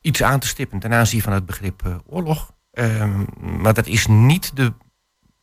[0.00, 2.52] iets aan te stippen ten aanzien van het begrip eh, oorlog.
[2.72, 3.24] Ehm,
[3.60, 4.72] maar dat is niet de,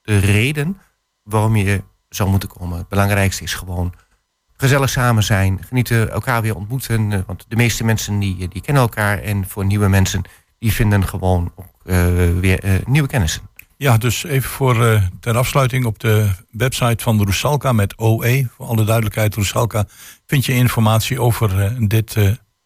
[0.01, 0.77] de reden
[1.23, 2.77] waarom je zou moeten komen.
[2.77, 3.93] Het belangrijkste is gewoon
[4.57, 7.11] gezellig samen zijn, genieten, elkaar weer ontmoeten.
[7.11, 9.19] eh, want de meeste mensen die, die kennen elkaar.
[9.21, 10.21] En voor nieuwe mensen,
[10.59, 12.05] die vinden gewoon ook eh,
[12.39, 13.41] weer eh, nieuwe kennissen.
[13.77, 18.47] Ja, dus even voor ter afsluiting op de website van Rusalka met OE.
[18.55, 19.85] Voor alle duidelijkheid, Rusalka
[20.25, 22.13] vind je informatie over dit,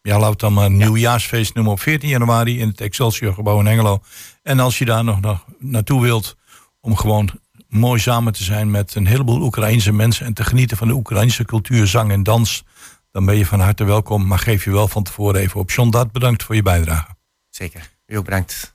[0.02, 3.66] ja, we het dan maar nieuwjaarsfeest noemen op 14 januari in het Excelsior gebouw in
[3.66, 4.02] Hengelo.
[4.42, 6.36] En als je daar nog, nog naartoe wilt
[6.80, 7.30] om gewoon
[7.70, 11.44] mooi samen te zijn met een heleboel Oekraïnse mensen en te genieten van de Oekraïnse
[11.44, 12.64] cultuur, zang en dans,
[13.12, 14.26] dan ben je van harte welkom.
[14.26, 15.70] Maar geef je wel van tevoren even op.
[15.70, 17.14] John Dart, bedankt voor je bijdrage.
[17.50, 17.90] Zeker.
[18.06, 18.74] U ook bedankt.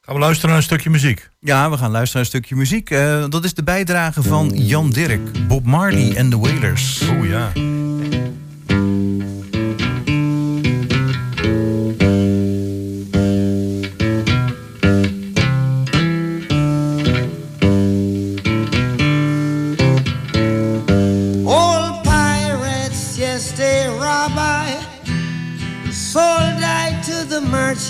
[0.00, 1.28] Gaan we luisteren naar een stukje muziek.
[1.40, 2.90] Ja, we gaan luisteren naar een stukje muziek.
[2.90, 7.02] Eh, dat is de bijdrage van Jan Dirk, Bob Marley en de Wailers.
[7.02, 7.52] Oeh ja.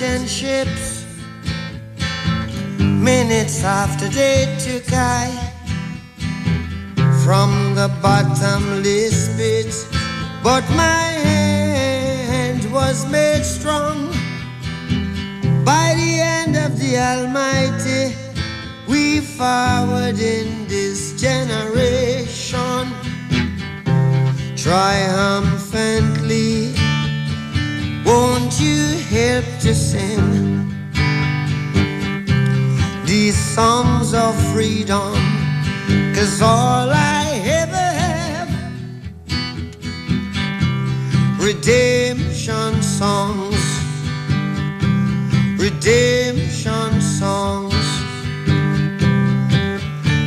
[0.09, 1.05] Merchant ships.
[2.79, 5.31] Minutes after they took I
[7.25, 9.75] from the bottomless pit,
[10.43, 14.09] but my hand was made strong
[15.65, 18.15] by the hand of the Almighty.
[18.89, 22.93] We forward in this generation
[24.57, 26.75] triumphantly.
[28.05, 30.69] Won't you help to sing
[33.07, 35.15] these songs of freedom?
[36.15, 38.51] Cause all I ever have,
[41.41, 43.63] redemption songs,
[45.59, 47.75] redemption songs.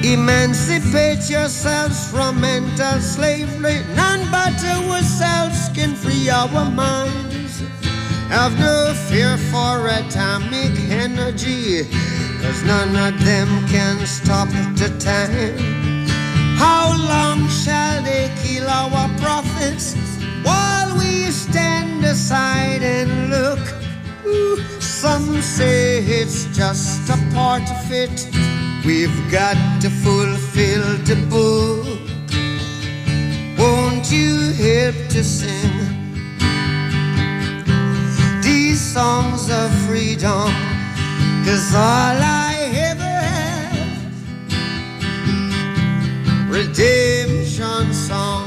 [0.03, 3.83] Emancipate yourselves from mental slavery.
[3.95, 7.30] None but ourselves can free our minds.
[8.31, 11.83] Have no fear for atomic energy,
[12.41, 14.47] cause none of them can stop
[14.79, 16.07] the time.
[16.55, 19.95] How long shall they kill our prophets
[20.43, 23.59] while we stand aside and look?
[24.81, 28.29] Some say it's just a part of it.
[28.85, 31.99] We've got to fulfill the book.
[33.59, 35.80] Won't you help to sing
[38.93, 40.51] songs of freedom?
[41.45, 42.17] Cause all
[42.51, 42.53] I
[42.91, 44.03] ever have,
[46.49, 48.40] redemption songs,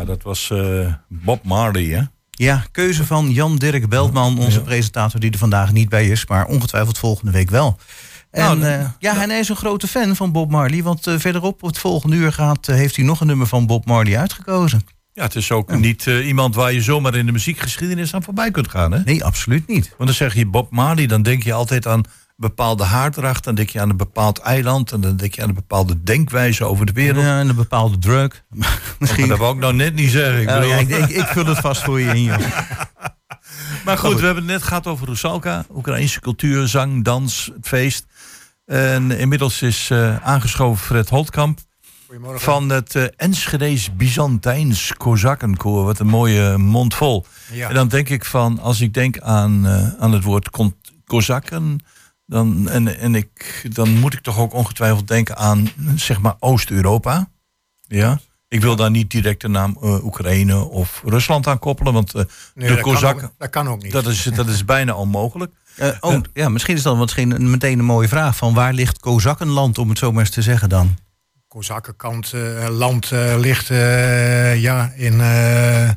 [0.00, 2.02] Ja, dat was eh, Bob Marley, hè?
[2.30, 6.46] Ja, keuze van Jan Dirk Beltman, onze presentator die er vandaag niet bij is, maar
[6.46, 7.78] ongetwijfeld volgende week wel.
[8.30, 11.62] En Nou, eh, ja, hij is een grote fan van Bob Marley, want eh, verderop
[11.62, 14.86] op het volgende uur gaat, heeft hij nog een nummer van Bob Marley uitgekozen.
[15.12, 18.68] Ja, het is ook niet iemand waar je zomaar in de muziekgeschiedenis aan voorbij kunt
[18.68, 18.92] gaan.
[18.92, 19.00] Hè?
[19.04, 19.88] Nee, absoluut niet.
[19.88, 22.02] Want dan zeg je Bob Marley, dan denk je altijd aan
[22.40, 23.44] bepaalde haardracht.
[23.44, 24.92] Dan denk je aan een bepaald eiland.
[24.92, 27.24] En dan denk je aan een bepaalde denkwijze over de wereld.
[27.24, 28.42] Ja, en een bepaalde drug.
[28.48, 29.28] Maar Misschien.
[29.28, 30.42] dat wou ik nou net niet zeggen.
[30.42, 32.38] Ik Oh, ja, ik, ik, ik vul het vast voor je in, joh.
[33.84, 35.64] Maar goed, we hebben het net gehad over Rusalka.
[35.74, 38.06] Oekraïnse cultuur, zang, dans, het feest.
[38.66, 41.58] En inmiddels is eh, aangeschoven Fred Holtkamp.
[42.34, 45.84] Van het eh Enschede's Byzantijns Kozakkenkoor.
[45.84, 47.26] Wat een mooie mond vol.
[47.52, 47.68] Ja.
[47.68, 50.50] En dan denk ik van, als ik denk aan, eh, aan het woord
[51.04, 51.80] Kozakken...
[52.30, 57.28] Dan, en, en ik, dan moet ik toch ook ongetwijfeld denken aan, zeg maar, Oost-Europa.
[57.80, 58.20] Ja.
[58.48, 61.92] Ik wil daar niet direct de naam eh, Oekraïne of Rusland aan koppelen.
[61.92, 62.22] Want eh,
[62.54, 63.24] Nee, de dat, kan Kozakken...
[63.24, 63.92] ook, dat kan ook niet.
[63.92, 65.52] Dat is, dat is bijna onmogelijk.
[65.76, 68.36] Eh, oh, ja, misschien is dat misschien een- meteen een mooie vraag.
[68.36, 70.96] Van waar ligt Kozakkenland, om het zo maar eens te zeggen dan?
[71.48, 72.32] Kozakkenkant
[72.68, 75.90] land eh, ligt eh, ja, in, eh,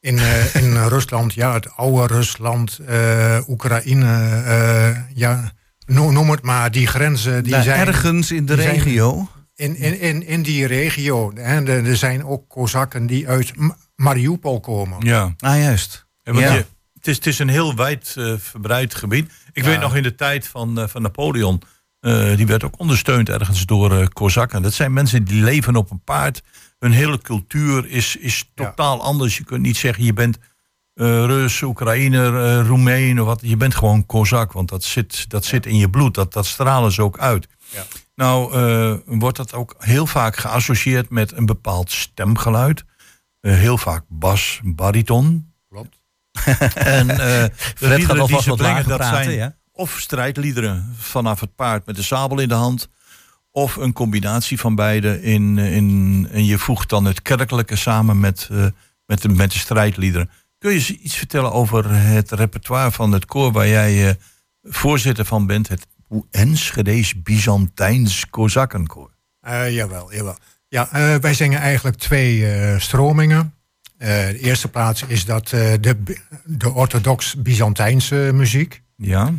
[0.00, 1.34] in, eh, in Rusland.
[1.34, 4.42] Ja, het oude Rusland, eh, Oekraïne.
[4.44, 5.52] eh, ja,
[5.86, 6.70] no- noem het maar.
[6.70, 9.28] Die grenzen die zijn ergens in de regio.
[9.54, 11.30] in, in, in, in die regio.
[11.30, 15.04] En er er zijn ook Kozakken die uit M- Mariupol komen.
[15.04, 15.34] Ja.
[15.38, 16.06] Ah, juist.
[16.22, 16.52] En want Ja.
[16.52, 19.30] je, het, is, het is een heel wijd eh, verbreid gebied.
[19.52, 21.62] Ik weet nog in de tijd van, eh, van Napoleon.
[22.00, 24.62] Eh, die werd ook ondersteund ergens door eh Kozakken.
[24.62, 26.42] Dat zijn mensen die leven op een paard.
[26.78, 28.64] Hun hele cultuur is, is Ja.
[28.64, 29.36] totaal anders.
[29.36, 30.38] Je kunt niet zeggen je bent
[30.94, 33.40] eh Rus, Oekraïner, Roemeen of wat.
[33.42, 36.14] Je bent gewoon Kozak, want dat zit, dat zit in je bloed.
[36.14, 37.48] Dat, dat stralen ze ook uit.
[37.72, 37.82] Ja.
[38.14, 38.52] Nou
[39.06, 42.84] wordt dat ook heel vaak geassocieerd met een bepaald stemgeluid.
[43.40, 45.52] Heel vaak bas, bariton.
[45.68, 45.98] Klopt.
[46.74, 49.56] En de Fred gaat alvast wat brengen, lager dat praten, zijn ja?
[49.80, 52.88] Of strijdliederen vanaf het paard met de sabel in de hand.
[53.50, 55.22] Of een combinatie van beide.
[55.22, 58.66] In, in, en je voegt dan het kerkelijke samen met, eh,
[59.06, 60.30] met, de, met de strijdliederen.
[60.58, 64.14] Kun je iets vertellen over het repertoire van het koor waar jij eh,
[64.62, 65.68] voorzitter van bent?
[65.68, 65.86] Het
[66.30, 69.10] Enschede's Byzantijns Kozakkenkoor.
[69.40, 70.36] Eh, jawel, jawel.
[70.68, 73.54] Ja, eh, wij zingen eigenlijk twee eh, stromingen.
[74.00, 75.96] Eh, de eerste plaats is dat eh, de,
[76.44, 78.82] de orthodox-Byzantijnse muziek.
[78.96, 79.32] Ja?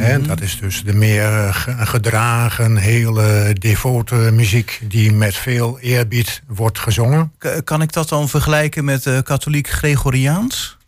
[0.00, 5.78] Hè, dat is dus de meer eh, ge- gedragen, hele devote muziek die met veel
[5.80, 7.32] eerbied wordt gezongen.
[7.38, 10.78] K- Kan ik dat dan vergelijken met eh, katholiek Gregoriaans?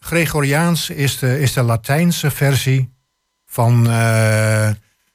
[0.00, 2.90] Gregoriaans is de, is de Latijnse versie
[3.46, 4.70] van, eh,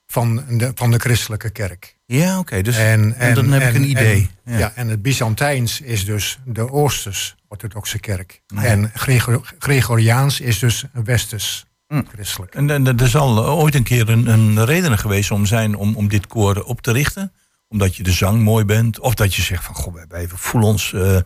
[0.08, 1.96] van, de, van de christelijke kerk.
[2.06, 2.62] Ja, oké.
[2.62, 4.30] dus En, en, dan heb ik en- een idee.
[4.44, 4.60] En, Ja.
[4.60, 4.72] ja.
[4.76, 8.42] en het Byzantijns is dus de Oosters-orthodoxe kerk.
[8.56, 12.02] En Gregor- Gregoriaans is dus westers Hm.
[12.14, 12.56] christelijk.
[12.56, 16.08] En, en er zal ooit een keer een, een reden geweest om zijn om, om
[16.08, 17.32] dit koor op te richten.
[17.68, 19.00] Omdat je de zang mooi bent.
[19.00, 21.18] Of dat je zegt van goh, wij- voelen ons eh,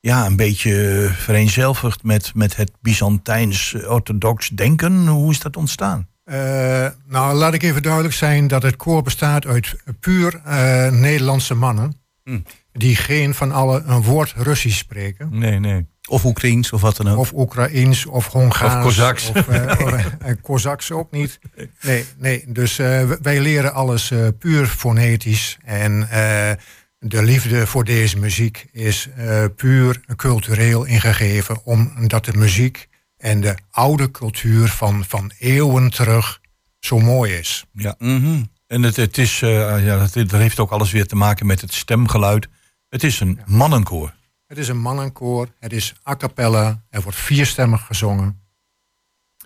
[0.00, 5.06] ja, een beetje vereenzelvigd met, met het Byzantijns eh, orthodox denken.
[5.06, 6.08] Hoe is dat ontstaan?
[6.24, 11.54] Eh, nou, laat ik even duidelijk zijn dat het koor bestaat uit puur eh, Nederlandse
[11.54, 11.94] mannen.
[12.24, 12.38] Hm.
[12.72, 15.38] Die geen van allen een woord Russisch spreken.
[15.38, 15.86] Nee, nee.
[16.10, 17.18] Of Oekraïens of wat dan ook.
[17.18, 18.74] Of Oekraïens of Hongaars.
[18.74, 19.28] Of Kozaks.
[19.28, 21.38] Of, eh, of, eh, Kozaks ook niet.
[21.80, 22.44] Nee, nee.
[22.46, 25.58] dus eh, wij leren alles eh, puur fonetisch.
[25.64, 26.50] En eh,
[26.98, 31.64] de liefde voor deze muziek is eh, puur cultureel ingegeven.
[31.64, 36.40] Omdat de muziek en de oude cultuur van, van eeuwen terug
[36.80, 37.64] zo mooi is.
[37.72, 37.94] Ja.
[37.98, 38.42] Mhm.
[38.66, 41.60] En het, het is, eh, ja, dat, dat heeft ook alles weer te maken met
[41.60, 42.48] het stemgeluid.
[42.88, 44.14] Het is een mannenkoor.
[44.50, 48.40] Het is een mannenkoor, het is a cappella, er wordt vierstemmig gezongen.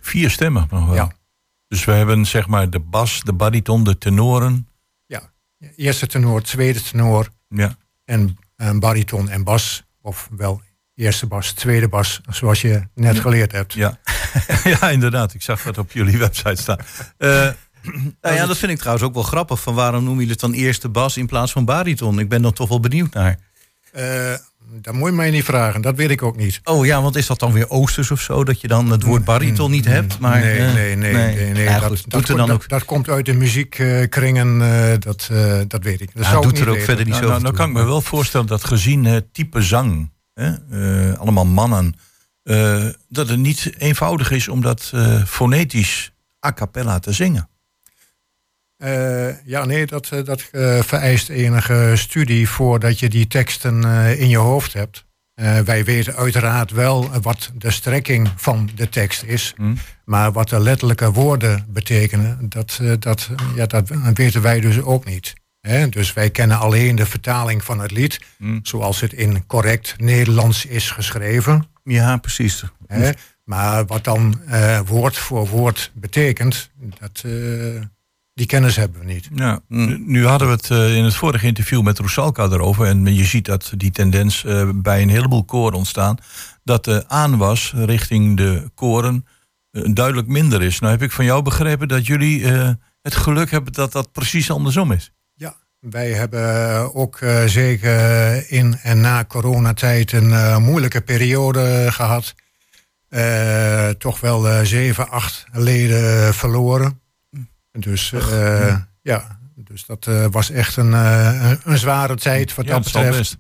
[0.01, 0.95] Vier stemmen nog wel.
[0.95, 1.13] Ja.
[1.69, 4.69] Dus we hebben zeg maar de bas, de bariton, de tenoren.
[5.07, 5.31] Ja,
[5.77, 7.77] eerste tenor, tweede tenor, Ja.
[8.05, 9.85] en een bariton en bas.
[10.01, 10.63] Of wel
[10.95, 13.73] eerste bas, tweede bas, zoals je net geleerd hebt.
[13.73, 13.99] Ja.
[14.81, 15.35] ja, inderdaad.
[15.35, 16.79] Ik zag dat op jullie website staan.
[17.17, 17.51] Eh,
[18.21, 19.61] Nou ja, dat vind ik trouwens ook wel grappig.
[19.63, 22.19] Van waarom noemen jullie het dan eerste bas in plaats van bariton?
[22.19, 23.39] Ik ben dan toch wel benieuwd naar.
[23.93, 24.35] Eh,
[24.81, 26.61] dat moet je mij niet vragen, dat weet ik ook niet.
[26.65, 28.45] Oh ja, want is dat dan weer oosters of zo?
[28.45, 30.19] Dat je dan het woord bariton niet hebt?
[30.19, 31.63] Maar, nee, eh, nee, nee, nee, nee.
[31.65, 35.61] Ja, dat, goed, dat, er dan ook, dat komt uit de muziekkringen, eh, dat, eh,
[35.69, 36.15] dat weet ik.
[36.15, 36.87] Dat Ja, zou ik doet niet er ook weten.
[36.87, 39.63] verder niet nou, zo nou, nou kan ik me wel voorstellen dat gezien het type
[39.63, 41.95] zang, hè, eh, allemaal mannen,
[42.43, 46.13] eh, dat het niet eenvoudig is om dat eh, fonetisch
[46.47, 47.49] a cappella te zingen.
[48.85, 53.85] Eh, ja, nee, dat, eh, dat eh, vereist enige studie voordat je die teksten
[54.19, 55.05] in je hoofd hebt.
[55.65, 59.53] Wij weten uiteraard wel wat de strekking van de tekst is.
[59.57, 59.75] Hm.
[60.05, 65.35] Maar wat de letterlijke woorden betekenen, dat, dat, ja, dat weten wij dus ook niet.
[65.61, 68.59] Hè, dus wij kennen alleen de vertaling van het lied, Hm.
[68.63, 71.67] zoals het in correct Nederlands is geschreven.
[71.85, 72.65] Ja, precies.
[72.87, 73.11] Hè?
[73.45, 74.41] Maar wat dan
[74.87, 77.25] woord voor woord betekent, dat,
[78.35, 79.29] die kennis hebben we niet.
[79.35, 82.87] Ja, nu- nu hadden we het eh, in het vorige interview met Roesalka erover.
[82.87, 86.17] En je ziet dat die tendens eh, bij een heleboel koren ontstaan.
[86.65, 89.27] Dat de aanwas richting de koren
[89.71, 90.79] eh, duidelijk minder is.
[90.79, 92.71] Nou heb ik van jou begrepen dat jullie eh,
[93.03, 95.13] het geluk hebben dat dat precies andersom is.
[95.35, 102.35] Ja, wij hebben ook eh, zeker in en na coronatijd een eh, moeilijke periode gehad.
[103.09, 107.01] Eh, toch wel eh, zeven, acht leden verloren.
[107.79, 112.65] Dus eh, ja, dus dat eh, was echt een, eh, een- een zware tijd wat
[112.65, 113.39] Ja, dat betreft.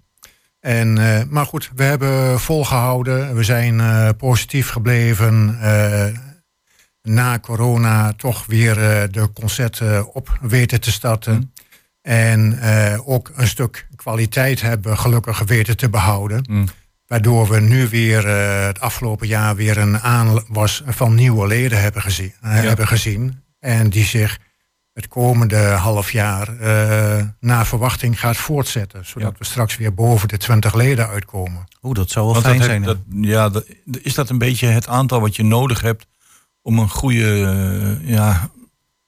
[0.60, 0.92] En,
[1.30, 3.34] maar goed, we hebben volgehouden.
[3.34, 5.58] We zijn positief gebleven.
[7.02, 8.74] na corona toch weer
[9.10, 11.52] de concerten op weten te starten.
[12.02, 16.44] En eh, ook een stuk kwaliteit hebben gelukkig weten te behouden.
[16.50, 16.64] Mm.
[17.06, 18.26] Waardoor we nu weer
[18.66, 22.32] het afgelopen jaar weer een aanwas van nieuwe leden hebben gezien.
[22.40, 24.38] hebben gezien en die zich
[24.92, 29.06] het komende half jaar eh naar verwachting gaat voortzetten.
[29.06, 29.38] Zodat Ja.
[29.38, 31.64] we straks weer boven de 20 leden uitkomen.
[31.82, 32.82] Oeh, dat zou wel Want fijn dat zijn.
[32.82, 33.64] heb- dat, ja, dat,
[34.02, 36.06] is dat een beetje het aantal wat je nodig hebt
[36.62, 37.44] om een goede,
[38.00, 38.48] eh, ja,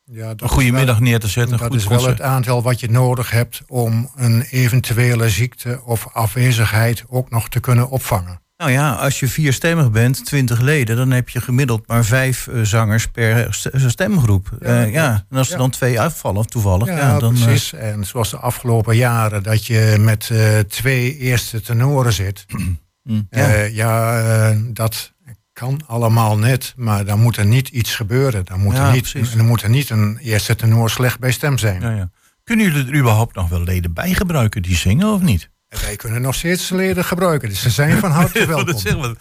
[0.05, 1.53] Ja, dat een goede wel- middag neer te zetten?
[1.53, 2.19] Een Dat goed is wel concert?
[2.19, 7.61] het aantal wat je nodig hebt om een eventuele ziekte of afwezigheid ook nog te
[7.61, 8.41] kunnen opvangen.
[8.57, 12.61] Nou ja, als je vierstemmig bent, 20 leden, dan heb je gemiddeld maar vijf eh,
[12.63, 14.57] zangers per st- stemgroep.
[14.61, 15.25] Ja, ja.
[15.31, 15.59] En als er Ja.
[15.59, 17.35] dan twee uitvallen, toevallig, ja, Ja, dan.
[17.37, 17.73] eh, precies.
[17.73, 22.45] En zoals de afgelopen jaren dat je met eh, twee eerste tenoren zit.
[23.03, 23.29] mm,
[23.73, 24.21] ja.
[24.51, 25.13] eh, dat
[25.53, 28.45] kan allemaal net, maar dan moet er niet iets gebeuren.
[28.45, 29.33] Dan moet, er, niet, precies.
[29.37, 31.81] dan moet er niet een eerste tenor slecht bij stem zijn.
[31.81, 32.11] Ja, ja.
[32.45, 35.51] Kunnen jullie er überhaupt nog wel leden bij gebruiken die zingen of niet?
[35.81, 38.67] Wij kunnen nog steeds leden gebruiken, dus ze zijn van harte welkom.
[38.67, 39.15] dat zeg maar.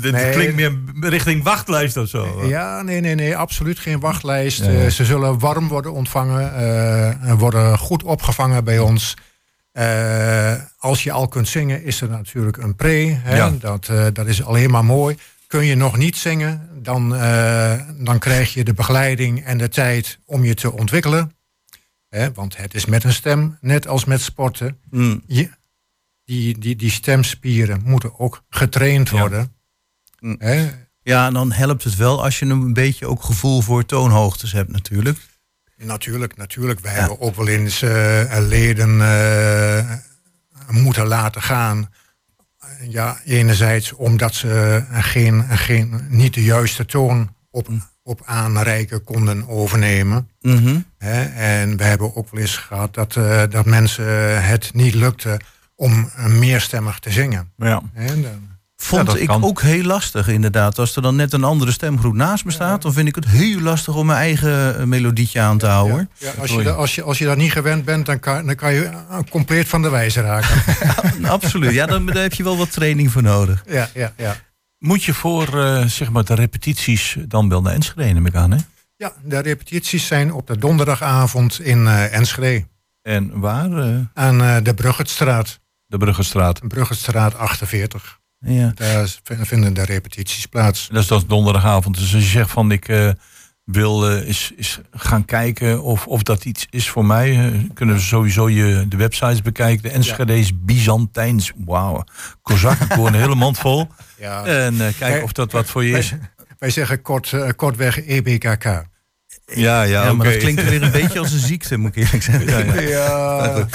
[0.00, 0.30] Dit Nee.
[0.30, 0.78] klinkt meer
[1.10, 2.46] richting wachtlijst of zo.
[2.46, 4.60] Ja, nee, nee, nee, absoluut geen wachtlijst.
[4.60, 9.14] Eh, ze zullen warm worden ontvangen, eh, en worden goed opgevangen bij ons.
[9.72, 13.18] Eh, als je al kunt zingen, is er natuurlijk een pre.
[13.22, 13.36] Hè?
[13.36, 13.52] Ja.
[13.60, 15.16] Dat, dat is alleen maar mooi.
[15.46, 17.08] Kun je nog niet zingen, dan,
[17.98, 21.32] dan krijg je de begeleiding en de tijd om je te ontwikkelen.
[22.08, 22.32] Hè?
[22.32, 24.78] Want het is met een stem, net als met sporten.
[24.90, 25.22] mm.
[25.26, 25.50] Je,
[26.30, 29.18] die, die, die stemspieren moeten ook getraind Ja.
[29.18, 29.52] worden.
[30.20, 30.36] Mm.
[30.38, 30.70] Hè?
[31.02, 34.70] ja, en dan helpt het wel als je een beetje ook gevoel voor toonhoogtes hebt,
[34.70, 35.18] natuurlijk.
[35.76, 36.80] Natuurlijk, natuurlijk.
[36.80, 39.92] We hebben ook wel eens eh, leden eh,
[40.68, 41.92] moeten laten gaan.
[42.88, 47.68] Ja, enerzijds omdat ze geen, geen, niet de juiste toon op,
[48.02, 50.28] op aanreiken konden overnemen.
[50.40, 50.80] Mhm.
[50.98, 51.22] Hè?
[51.24, 55.40] En we hebben ook wel eens gehad dat, eh, dat mensen het niet lukte
[55.80, 57.50] om eh, meerstemmig te zingen.
[57.56, 57.82] Ja.
[57.94, 59.44] Dan- Vond dat ik kan.
[59.44, 60.78] ook heel lastig, inderdaad.
[60.78, 63.60] Als er dan net een andere stemgroep naast me staat, dan vind ik het heel
[63.60, 66.10] lastig om mijn eigen eh, melodietje aan te houden.
[66.18, 68.72] Ja, als, je, als, je, als je daar niet gewend bent, dan kan, dan kan
[68.74, 70.62] je eh, compleet van de wijze raken.
[71.36, 71.72] Absoluut.
[71.72, 73.64] Ja, dan, daar heb je wel wat training voor nodig.
[73.68, 74.36] ja, ja, ja.
[74.78, 78.50] Moet je voor eh, zeg maar de repetities dan wel naar Enschede, neem ik aan,
[78.50, 78.58] hè?
[78.96, 82.66] Ja, de repetities zijn op de donderdagavond in eh, Enschede.
[83.02, 83.70] En waar?
[83.72, 85.58] eh, Aan eh, de Bruggetstraat.
[85.90, 86.68] De Bruggenstraat.
[86.68, 88.18] Bruggetstraat 48.
[88.38, 88.72] Ja.
[88.74, 90.88] Daar vinden de repetities plaats.
[90.88, 91.94] Dat is dat donderdagavond.
[91.94, 93.10] Dus als je zegt van ik eh,
[93.64, 97.94] wil eh, eens, eens gaan kijken of, of dat iets is voor mij, eh, kunnen
[97.94, 99.82] we sowieso je, de websites bekijken.
[99.82, 101.52] De Enschede's Byzantijns.
[101.64, 102.04] Wauw.
[102.96, 103.88] Een hele mond vol.
[104.18, 104.44] Ja.
[104.44, 106.10] En eh, kijken of dat wat voor je is.
[106.10, 106.20] Wij,
[106.58, 108.84] wij zeggen kort, kortweg EBKK.
[109.54, 112.22] Ja, ja, Ja, maar dat klinkt weer een beetje als een ziekte, moet ik eerlijk
[112.22, 112.88] zeggen.
[112.88, 113.66] Ja,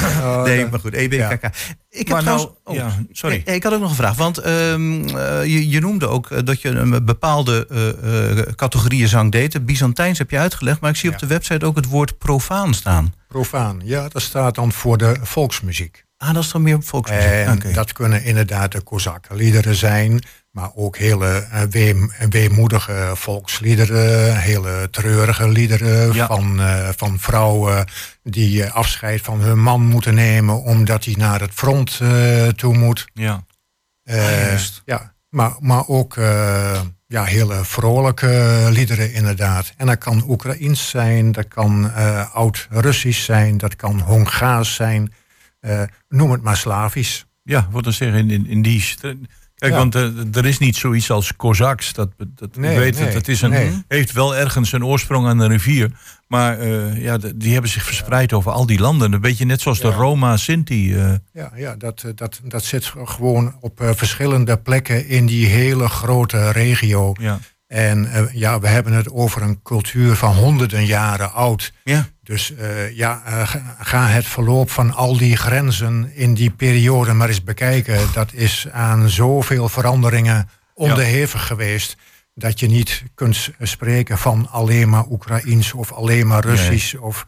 [0.44, 1.44] Nee, maar goed, EBKK.
[1.90, 3.42] Ik heb Maar nou, trouwens- oh, ja, sorry.
[3.46, 4.16] ik had ook nog een vraag.
[4.16, 9.08] Want ehm, eh, je, je noemde ook eh, dat je een bepaalde eh, eh, categorieën
[9.08, 9.66] zang deed.
[9.66, 11.16] Byzantijns heb je uitgelegd, maar ik zie Ja.
[11.16, 13.14] op de website ook het woord profaan staan.
[13.28, 16.04] Profaan, ja, dat staat dan voor de volksmuziek.
[16.18, 17.74] Ah, dat is dan meer volksmuziek.
[17.74, 25.48] Dat kunnen inderdaad de Kozakkenliederen zijn, maar ook hele eh, weem- weemoedige volksliederen, hele treurige
[25.50, 26.28] liederen Ja.
[26.28, 27.86] van, eh, van vrouwen
[28.24, 31.98] die eh, afscheid van hun man moeten nemen omdat hij naar het front
[32.56, 33.06] toe moet.
[33.14, 33.44] Ja.
[34.04, 34.82] Juist.
[34.86, 36.16] ja, maar, maar ook
[37.08, 39.74] ja, hele vrolijke liederen inderdaad.
[39.78, 41.94] En dat kan Oekraïens zijn, dat kan
[42.34, 45.14] oud-Russisch zijn, dat kan Hongaars zijn.
[45.66, 47.26] Eh, noem het maar Slavisch.
[47.44, 48.84] Ja, wat dan zeggen in, in, in die.
[49.56, 49.78] Kijk, Ja.
[49.78, 51.94] want eh, er is niet zoiets als Kozaks.
[51.94, 53.84] Dat, dat, Nee, weet nee, Het is een, nee.
[53.88, 55.92] heeft wel ergens een oorsprong aan de rivier.
[56.28, 59.14] Maar eh, ja, die hebben zich verspreid over al die landen.
[59.14, 59.92] Een beetje net zoals de.
[59.92, 60.96] Roma Sinti.
[61.34, 67.14] Ja, ja dat, dat, dat zit gewoon op verschillende plekken in die hele grote regio.
[67.20, 67.40] ja.
[67.68, 71.74] En ja, we hebben het over een cultuur van honderden jaren oud.
[71.84, 72.08] Ja.
[72.26, 77.28] Dus eh, ja, eh, ga- het verloop van al die grenzen in die periode maar
[77.28, 78.00] eens bekijken.
[78.14, 81.98] Dat is aan zoveel veranderingen onderhevig geweest.
[82.34, 86.96] Dat je niet kunt spreken van alleen maar Oekraïens of alleen maar Russisch.
[86.96, 87.26] Of,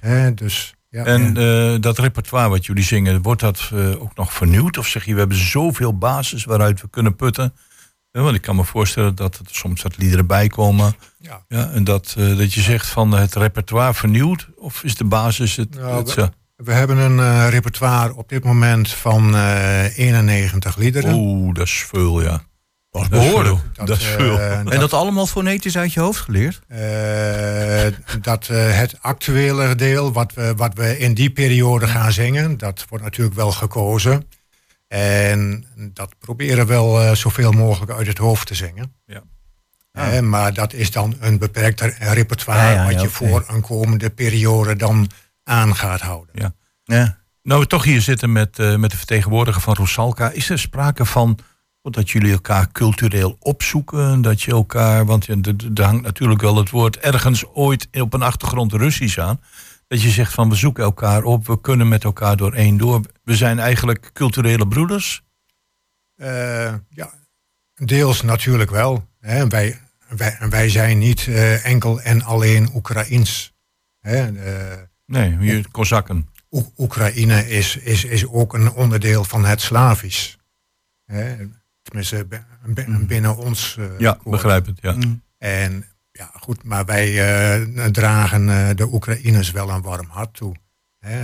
[0.00, 1.72] hè, dus, ja, En ja.
[1.74, 4.78] eh, dat repertoire wat jullie zingen, wordt dat ook nog vernieuwd?
[4.78, 7.54] Of zeg je, we hebben zoveel basis waaruit we kunnen putten?
[8.16, 10.94] Ja, want ik kan me voorstellen dat er soms wat liederen bij komen.
[11.18, 11.44] Ja.
[11.48, 14.48] Ja, en dat, eh, dat je zegt van het repertoire vernieuwd?
[14.56, 15.74] Of is de basis het...
[15.74, 16.14] Nou, het
[16.56, 21.14] we- hebben een eh, repertoire op dit moment van eh 91 liederen.
[21.14, 22.42] Oeh, dat is veel, ja.
[22.90, 23.58] Dat is Dat is behoorlijk.
[23.74, 23.86] veel.
[23.86, 24.38] Dat is eh, veel.
[24.40, 26.60] En dat allemaal fonetisch uit je hoofd geleerd?
[26.68, 27.86] Eh,
[28.20, 32.84] dat eh, het actuele deel, wat we, wat we in die periode gaan zingen, dat
[32.88, 34.28] wordt natuurlijk wel gekozen.
[34.94, 38.92] En dat proberen we wel eh, zoveel mogelijk uit het hoofd te zingen.
[39.06, 39.22] Ja.
[39.92, 43.60] Eh, maar dat is dan een beperkter repertoire Ja, ja, wat ja, je voor een
[43.60, 45.10] komende periode dan
[45.44, 46.34] aan gaat houden.
[46.34, 46.54] Ja.
[46.84, 47.18] Ja.
[47.42, 50.30] Nou, we toch hier zitten met, eh, met de vertegenwoordiger van Rosalka.
[50.30, 51.38] Is er sprake van
[51.82, 54.22] dat jullie elkaar cultureel opzoeken?
[54.22, 58.22] Dat je elkaar, want er er hangt natuurlijk wel het woord ergens ooit op een
[58.22, 59.40] achtergrond Russisch aan.
[59.88, 63.00] Dat je zegt van we zoeken elkaar op, we kunnen met elkaar door één door.
[63.24, 65.22] We zijn eigenlijk culturele broeders.
[66.16, 67.10] Eh, ja,
[67.74, 69.08] deels natuurlijk wel.
[69.20, 69.46] Hè.
[69.48, 73.52] Wij, wij, wij zijn niet eh, enkel en alleen Oekraïens.
[74.00, 74.38] Hè.
[74.72, 76.28] Eh, Nee, hier Kozakken.
[76.50, 80.38] Oe- Oekraïne is, is, is ook een onderdeel van het Slavisch.
[81.04, 81.36] Hè.
[81.82, 83.76] Tenminste, b- binnen ons.
[83.78, 84.32] eh, Ja, koor.
[84.32, 84.78] begrijp het.
[84.80, 84.92] Ja.
[84.92, 85.22] Mm.
[85.38, 87.08] En ja, goed, maar wij
[87.60, 90.54] eh, dragen eh, de Oekraïners wel een warm hart toe.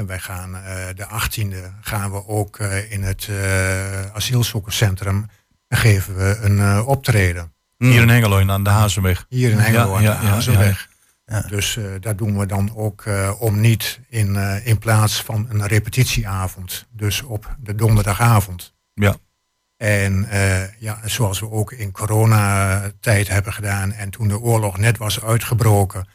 [0.06, 5.26] Wij gaan eh, de 18e gaan we ook eh, in het eh, asielzoekerscentrum
[5.68, 7.52] geven we een optreden.
[7.76, 9.26] Hier in Hengelo in aan de Hazenweg.
[9.28, 10.88] Hier in Hengelo aan Ja, de ja, Hazenweg.
[11.24, 11.40] ja.
[11.40, 13.04] Dus dat doen we dan ook
[13.38, 18.74] om niet in, in plaats van een repetitieavond, dus op de donderdagavond.
[18.94, 19.16] Ja.
[19.76, 20.28] En
[20.78, 26.06] ja, zoals we ook in coronatijd hebben gedaan en toen de oorlog net was uitgebroken,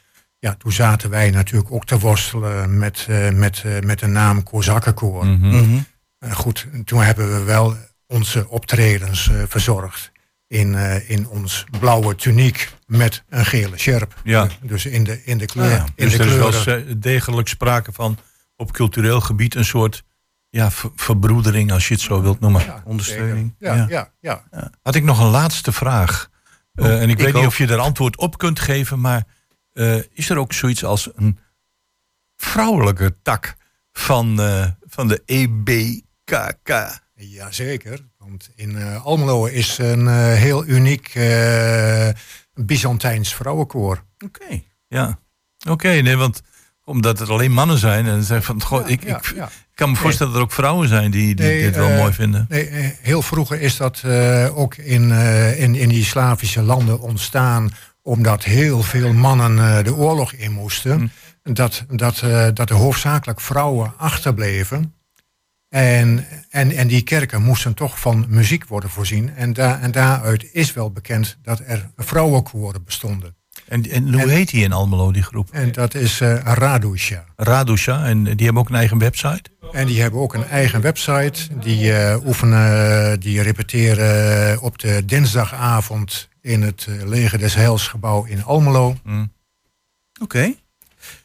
[0.45, 4.43] ja, toen zaten wij natuurlijk ook te worstelen met, eh, met, eh, met de naam
[4.43, 5.25] Kozakkenkoor.
[5.25, 5.47] Mhm.
[5.47, 5.77] Mhm.
[6.19, 7.75] Eh, goed, toen hebben we wel
[8.07, 10.11] onze optredens eh, verzorgd
[10.47, 14.13] in, eh, in ons blauwe tuniek met een gele sjerp.
[14.23, 14.47] Ja.
[14.61, 15.65] Dus in de, in de kleur.
[15.71, 15.85] Ah, ja.
[15.95, 16.87] in Dus de er is wel kleuren.
[16.87, 18.17] ze- degelijk sprake van
[18.55, 20.03] op cultureel gebied een soort
[20.49, 22.61] ja, ver- verbroedering, als je het zo wilt noemen.
[22.65, 23.55] Ja, ondersteuning.
[23.59, 24.11] Ja, ja.
[24.19, 24.43] Ja,
[24.81, 26.29] Had ik nog een laatste vraag.
[26.73, 29.23] Eh, en ik, ik weet niet of je er antwoord op kunt geven, maar
[29.75, 31.39] eh, is er ook zoiets als een
[32.35, 33.55] vrouwelijke tak
[33.91, 36.99] van, eh, van de EBKK?
[37.15, 41.13] Jazeker, want in eh, Almelo is een heel uniek
[42.53, 44.03] Byzantijns vrouwenkoor.
[44.25, 44.61] Oké.
[44.87, 45.19] Ja,
[45.69, 46.41] oké, nee, want
[46.83, 49.49] omdat het alleen mannen zijn en zeggen van, goh, ik, Ja, ik, ja.
[49.73, 52.45] kan me voorstellen dat er ook vrouwen zijn die, die Nee, dit wel mooi vinden.
[52.49, 54.03] Nee, heel vroeger is dat
[54.53, 55.11] ook in,
[55.57, 57.71] in, in die Slavische landen ontstaan,
[58.05, 61.11] omdat heel veel mannen eh, de oorlog in moesten.
[61.43, 64.93] Dat, dat, eh, dat er hoofdzakelijk vrouwen achterbleven.
[65.69, 69.35] En, en, en die kerken moesten toch van muziek worden voorzien.
[69.35, 73.35] En, daar en daaruit is wel bekend dat er vrouwenkoren bestonden.
[73.67, 75.49] En, en hoe en- heet die in Almelo, die groep?
[75.51, 77.25] En dat is eh Radusha.
[77.35, 79.43] Radusha, en die hebben ook een eigen website?
[79.71, 81.47] En die hebben ook een eigen website.
[81.59, 88.23] Die eh, oefenen, die repeteren op de dinsdagavond in het eh, Leger des Heils gebouw
[88.25, 88.95] in Almelo.
[90.21, 90.53] Oké.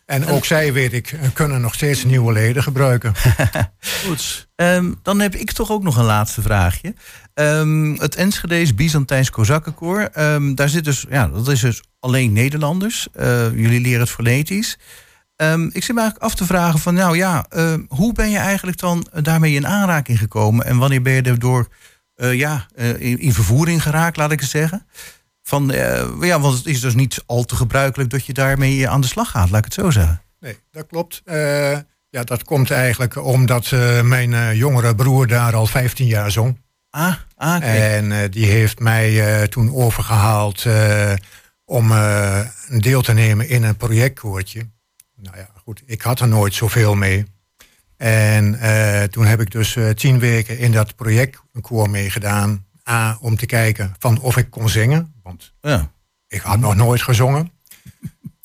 [0.06, 3.14] En ook zij, weet ik, eh, kunnen nog steeds nieuwe leden gebruiken.
[4.06, 4.48] Goed.
[4.54, 6.94] Ehm, dan heb ik toch ook nog een laatste vraagje.
[7.40, 10.00] Ehm, het Enschede's Byzantijns Kozakkenkoor.
[10.00, 13.08] ehm, daar zit dus, ja, dat is dus alleen Nederlanders.
[13.12, 14.78] Eh, jullie leren het fonetisch.
[15.36, 17.46] Ehm, ik zit me eigenlijk af te vragen van, nou ja,
[17.88, 20.66] hoe ben je eigenlijk dan daarmee in aanraking gekomen?
[20.66, 21.68] En wanneer ben je er door,
[22.14, 24.86] eh, ja, eh, in, in vervoering geraakt, laat ik het zeggen?
[25.42, 25.66] Van,
[26.20, 29.30] ja, want het is dus niet al te gebruikelijk dat je daarmee aan de slag
[29.30, 30.22] gaat, laat ik het zo zeggen.
[30.40, 31.22] Nee, dat klopt.
[32.10, 33.70] Ja, dat komt eigenlijk omdat
[34.02, 36.56] mijn jongere broer daar al 15 jaar zong.
[36.90, 37.64] Ah, ah.
[37.64, 41.12] En eh, die heeft mij eh, toen overgehaald eh,
[41.64, 44.68] om een deel te nemen in een projectkoortje.
[45.16, 47.26] Nou ja, goed, ik had er nooit zoveel mee.
[47.96, 48.58] En
[49.10, 52.66] toen heb ik dus tien weken in dat projectkoor meegedaan.
[52.88, 55.14] A, om te kijken van of ik kon zingen.
[55.22, 55.92] Want Ja.
[56.28, 57.50] ik had nog nooit gezongen.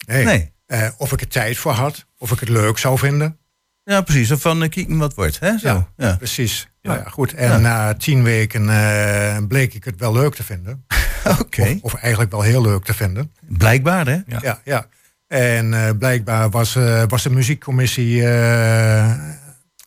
[0.06, 0.24] Nee.
[0.26, 0.52] Nee.
[0.98, 2.06] Of ik er tijd voor had.
[2.18, 3.38] Of ik het leuk zou vinden.
[3.84, 4.32] Ja, precies.
[4.32, 5.40] Of van kieken wat wordt.
[5.40, 5.58] Hè?
[5.58, 5.68] Zo.
[5.68, 5.88] Ja.
[5.98, 6.68] Ja, precies.
[6.86, 7.34] Nou ja, goed.
[7.34, 10.86] En na tien weken eh, bleek ik het wel leuk te vinden.
[11.42, 11.62] Oké.
[11.62, 13.32] Of, of eigenlijk wel heel leuk te vinden.
[13.42, 14.20] Blijkbaar, hè?
[14.28, 14.40] Ja.
[14.42, 14.88] Ja, ja.
[15.28, 18.24] En eh, blijkbaar was, eh, was de muziekcommissie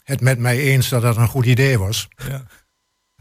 [0.04, 2.08] het met mij eens dat dat een goed idee was.
[2.28, 2.42] Ja.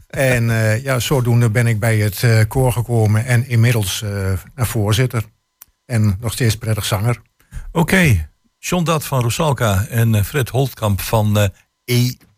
[0.08, 0.44] En
[0.82, 4.04] ja, zodoende ben ik bij het koor gekomen en inmiddels
[4.54, 5.24] naar voorzitter.
[5.84, 7.22] En nog steeds prettig zanger.
[7.72, 11.48] Oké, John Dat van Rosalka en Fred Holtkamp van eh,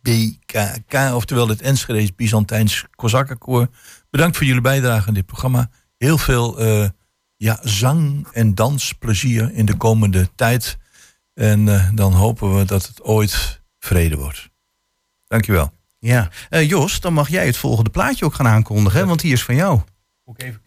[0.03, 3.69] EBKK, oftewel het Enschede's Byzantijns Kozakkenkoor.
[4.11, 5.71] Bedankt voor jullie bijdrage aan dit programma.
[5.97, 6.89] Heel veel eh,
[7.37, 10.79] ja, zang- en dansplezier in de komende tijd.
[11.35, 14.51] En eh, dan hopen we dat het ooit vrede wordt.
[15.27, 15.73] Dankjewel.
[15.99, 16.31] Ja.
[16.49, 19.55] Eh, Jos, dan mag jij het volgende plaatje ook gaan aankondigen, want die is van
[19.55, 19.81] jou.
[20.25, 20.61] Ook even,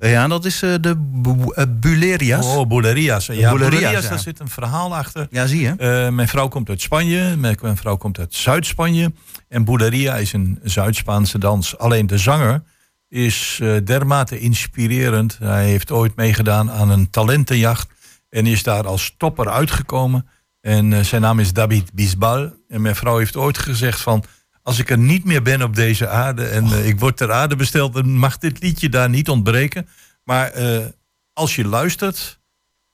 [0.00, 2.46] ja, dat is eh, de Bu- eh, Buleria's.
[2.46, 3.26] Oh, Bouleria's.
[3.26, 4.00] Ja, ja.
[4.00, 5.26] daar zit een verhaal achter.
[5.30, 5.74] Ja, zie je.
[5.76, 7.36] Eh, mijn vrouw komt uit Spanje.
[7.36, 9.12] Mijn vrouw komt uit Zuid-Spanje.
[9.48, 11.78] En Bouleria is een Zuid-Spaanse dans.
[11.78, 12.62] Alleen de zanger
[13.08, 15.38] is eh, dermate inspirerend.
[15.38, 17.88] Hij heeft ooit meegedaan aan een talentenjacht.
[18.28, 20.26] En is daar als topper uitgekomen.
[20.60, 22.52] En eh, zijn naam is David Bisbal.
[22.68, 24.24] En mijn vrouw heeft ooit gezegd van...
[24.62, 27.56] Als ik er niet meer ben op deze aarde en eh, ik word ter aarde
[27.56, 27.92] besteld...
[27.92, 29.88] dan mag dit liedje daar niet ontbreken.
[30.24, 30.86] Maar eh,
[31.32, 32.40] als je luistert,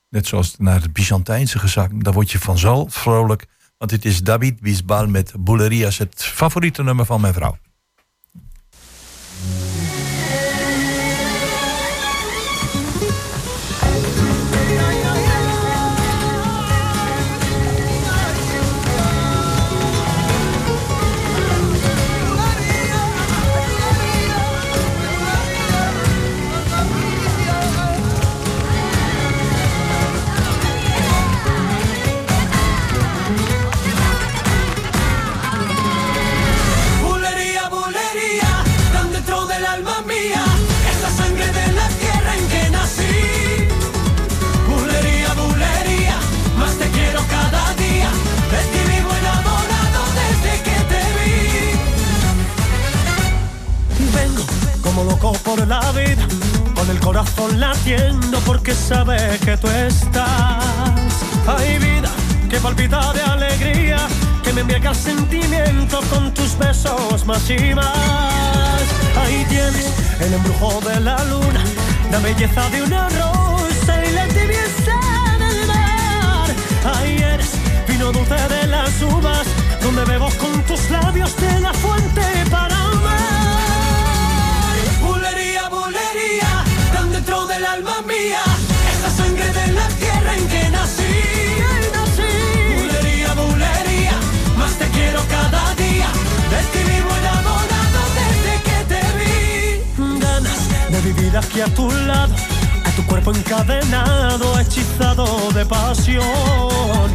[0.08, 2.02] net zoals naar het Byzantijnse gezang...
[2.02, 3.46] dan word je vanzelf vrolijk.
[3.78, 7.58] Want het is David Bisbal met Boulerias, het favoriete nummer van mijn vrouw.
[57.16, 60.62] Corazón latiendo porque sabe que tú estás.
[61.46, 62.10] Hay vida
[62.50, 63.96] que palpita de alegría,
[64.44, 68.82] que me embriaga el sentimiento con tus besos más y más.
[69.18, 71.64] Ahí tienes el embrujo de la luna,
[72.12, 74.98] la belleza de una rosa y la tibieza
[75.38, 76.48] del mar.
[76.96, 77.52] Ahí eres
[77.88, 79.46] vino dulce de las uvas,
[79.82, 82.75] donde bebo con tus labios de la fuente para
[87.66, 88.42] alma mía,
[88.92, 91.14] es la sangre de la tierra en que nací.
[92.76, 94.16] Bulería, bulería,
[94.56, 96.08] más te quiero cada día,
[96.90, 100.20] vivo enamorado desde que te vi.
[100.20, 100.60] Ganas
[100.90, 102.34] de vivir aquí a tu lado,
[102.84, 107.08] a tu cuerpo encadenado, hechizado de pasión.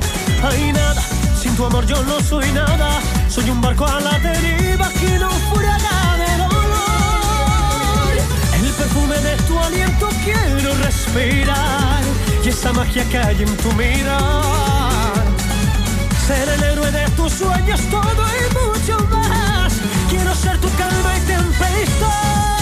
[0.43, 1.01] Hay nada,
[1.41, 2.99] sin tu amor yo no soy nada,
[3.29, 5.29] soy un barco a la deriva que no
[6.21, 6.91] de dolor.
[8.55, 10.10] El perfume de tu aliento
[11.05, 12.03] respirar
[12.43, 15.25] y esa magia que hay en tu mirar.
[16.27, 19.73] Ser el héroe de tus sueños, todo y mucho más.
[20.09, 22.60] Quiero ser tu calma y tempestad.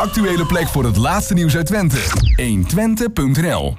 [0.00, 1.96] Actuele plek voor het laatste nieuws uit Twente.
[2.36, 3.76] 120.nl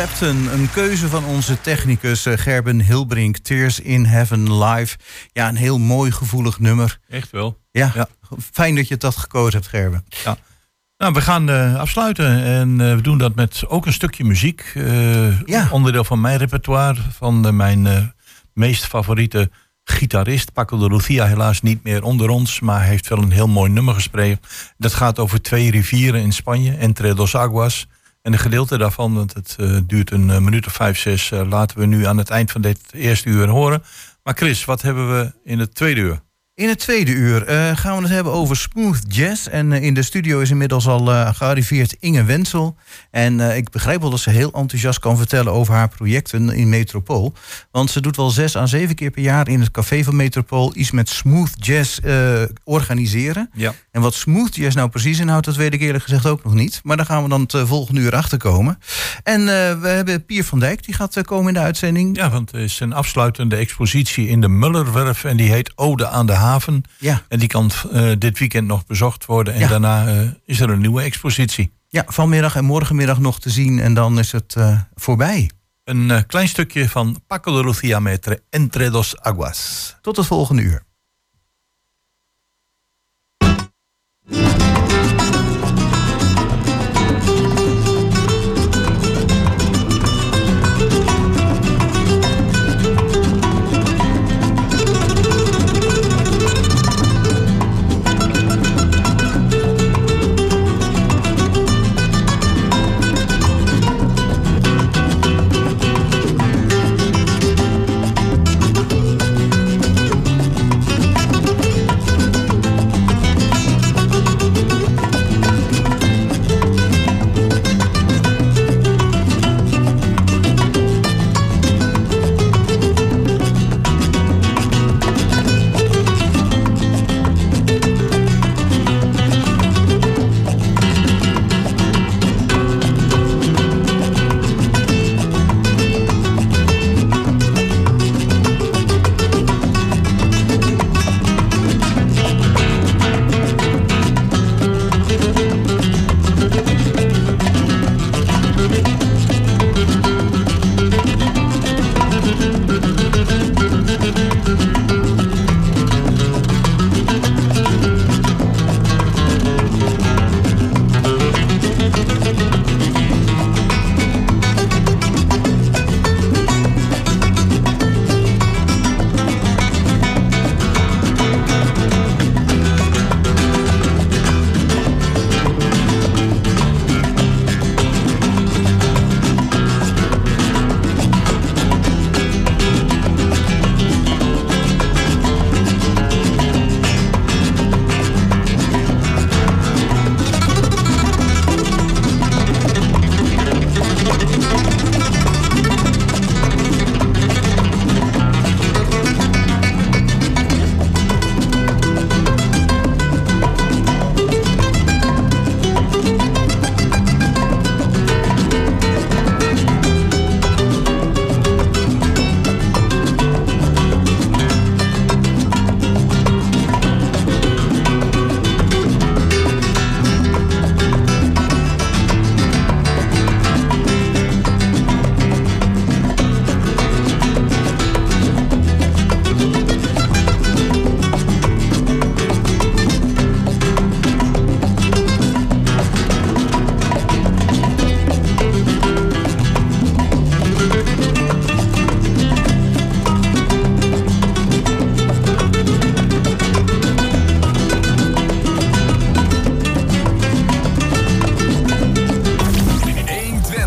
[0.00, 3.36] Clapton, een keuze van onze technicus eh, Gerben Hilbrink.
[3.36, 4.96] Tears in Heaven Live.
[5.32, 6.98] Ja, een heel mooi gevoelig nummer.
[7.08, 7.58] Echt wel.
[7.70, 8.08] Ja,
[8.52, 10.04] fijn dat je dat gekozen hebt, Gerben.
[10.24, 10.36] Ja.
[10.96, 14.72] Nou, we gaan eh, afsluiten en eh, we doen dat met ook een stukje muziek.
[15.44, 15.68] Ja.
[15.70, 18.12] Onderdeel van mijn repertoire, van mijn
[18.54, 19.50] meest favoriete
[19.84, 20.52] gitarist.
[20.52, 23.70] Paco de Lucia helaas niet meer onder ons, maar hij heeft wel een heel mooi
[23.70, 24.40] nummer gesproken.
[24.78, 27.86] Dat gaat over twee rivieren in Spanje, Entre dos Aguas.
[28.22, 31.48] En een gedeelte daarvan, want het eh, duurt een eh, minuut of vijf, zes, eh,
[31.48, 33.82] laten we nu aan het eind van dit eerste uur horen.
[34.22, 36.20] Maar Chris, wat hebben we in het tweede uur?
[36.60, 39.46] In het tweede uur eh, gaan we het hebben over smooth jazz.
[39.46, 42.76] En eh, in de studio is inmiddels al eh, gearriveerd Inge Wensel.
[43.10, 47.34] En ik begrijp wel dat ze heel enthousiast kan vertellen over haar projecten in Metropool.
[47.70, 50.72] Want ze doet wel zes à zeven keer per jaar in het café van Metropool
[50.76, 51.98] iets met smooth jazz
[52.64, 53.50] organiseren.
[53.52, 53.74] Ja.
[53.90, 56.80] En wat smooth jazz nou precies inhoudt, dat weet ik eerlijk gezegd ook nog niet.
[56.82, 58.78] Maar daar gaan we dan het volgende uur achter komen.
[59.22, 59.44] En
[59.80, 62.16] we hebben Pier van Dijk, die gaat komen in de uitzending.
[62.16, 66.26] Ja, want er is een afsluitende expositie in de Mullerwerf en die heet Ode aan
[66.26, 66.82] de Haven.
[66.98, 67.22] Ja.
[67.28, 69.68] En die kan eh, dit weekend nog bezocht worden en Ja.
[69.68, 71.70] daarna eh, is er een nieuwe expositie.
[71.88, 75.50] Ja, vanmiddag en morgenmiddag nog te zien en dan is het eh, voorbij.
[75.84, 79.96] Een klein stukje van Paco de Lucia met Entre dos Aguas.
[80.00, 80.82] Tot het volgende uur.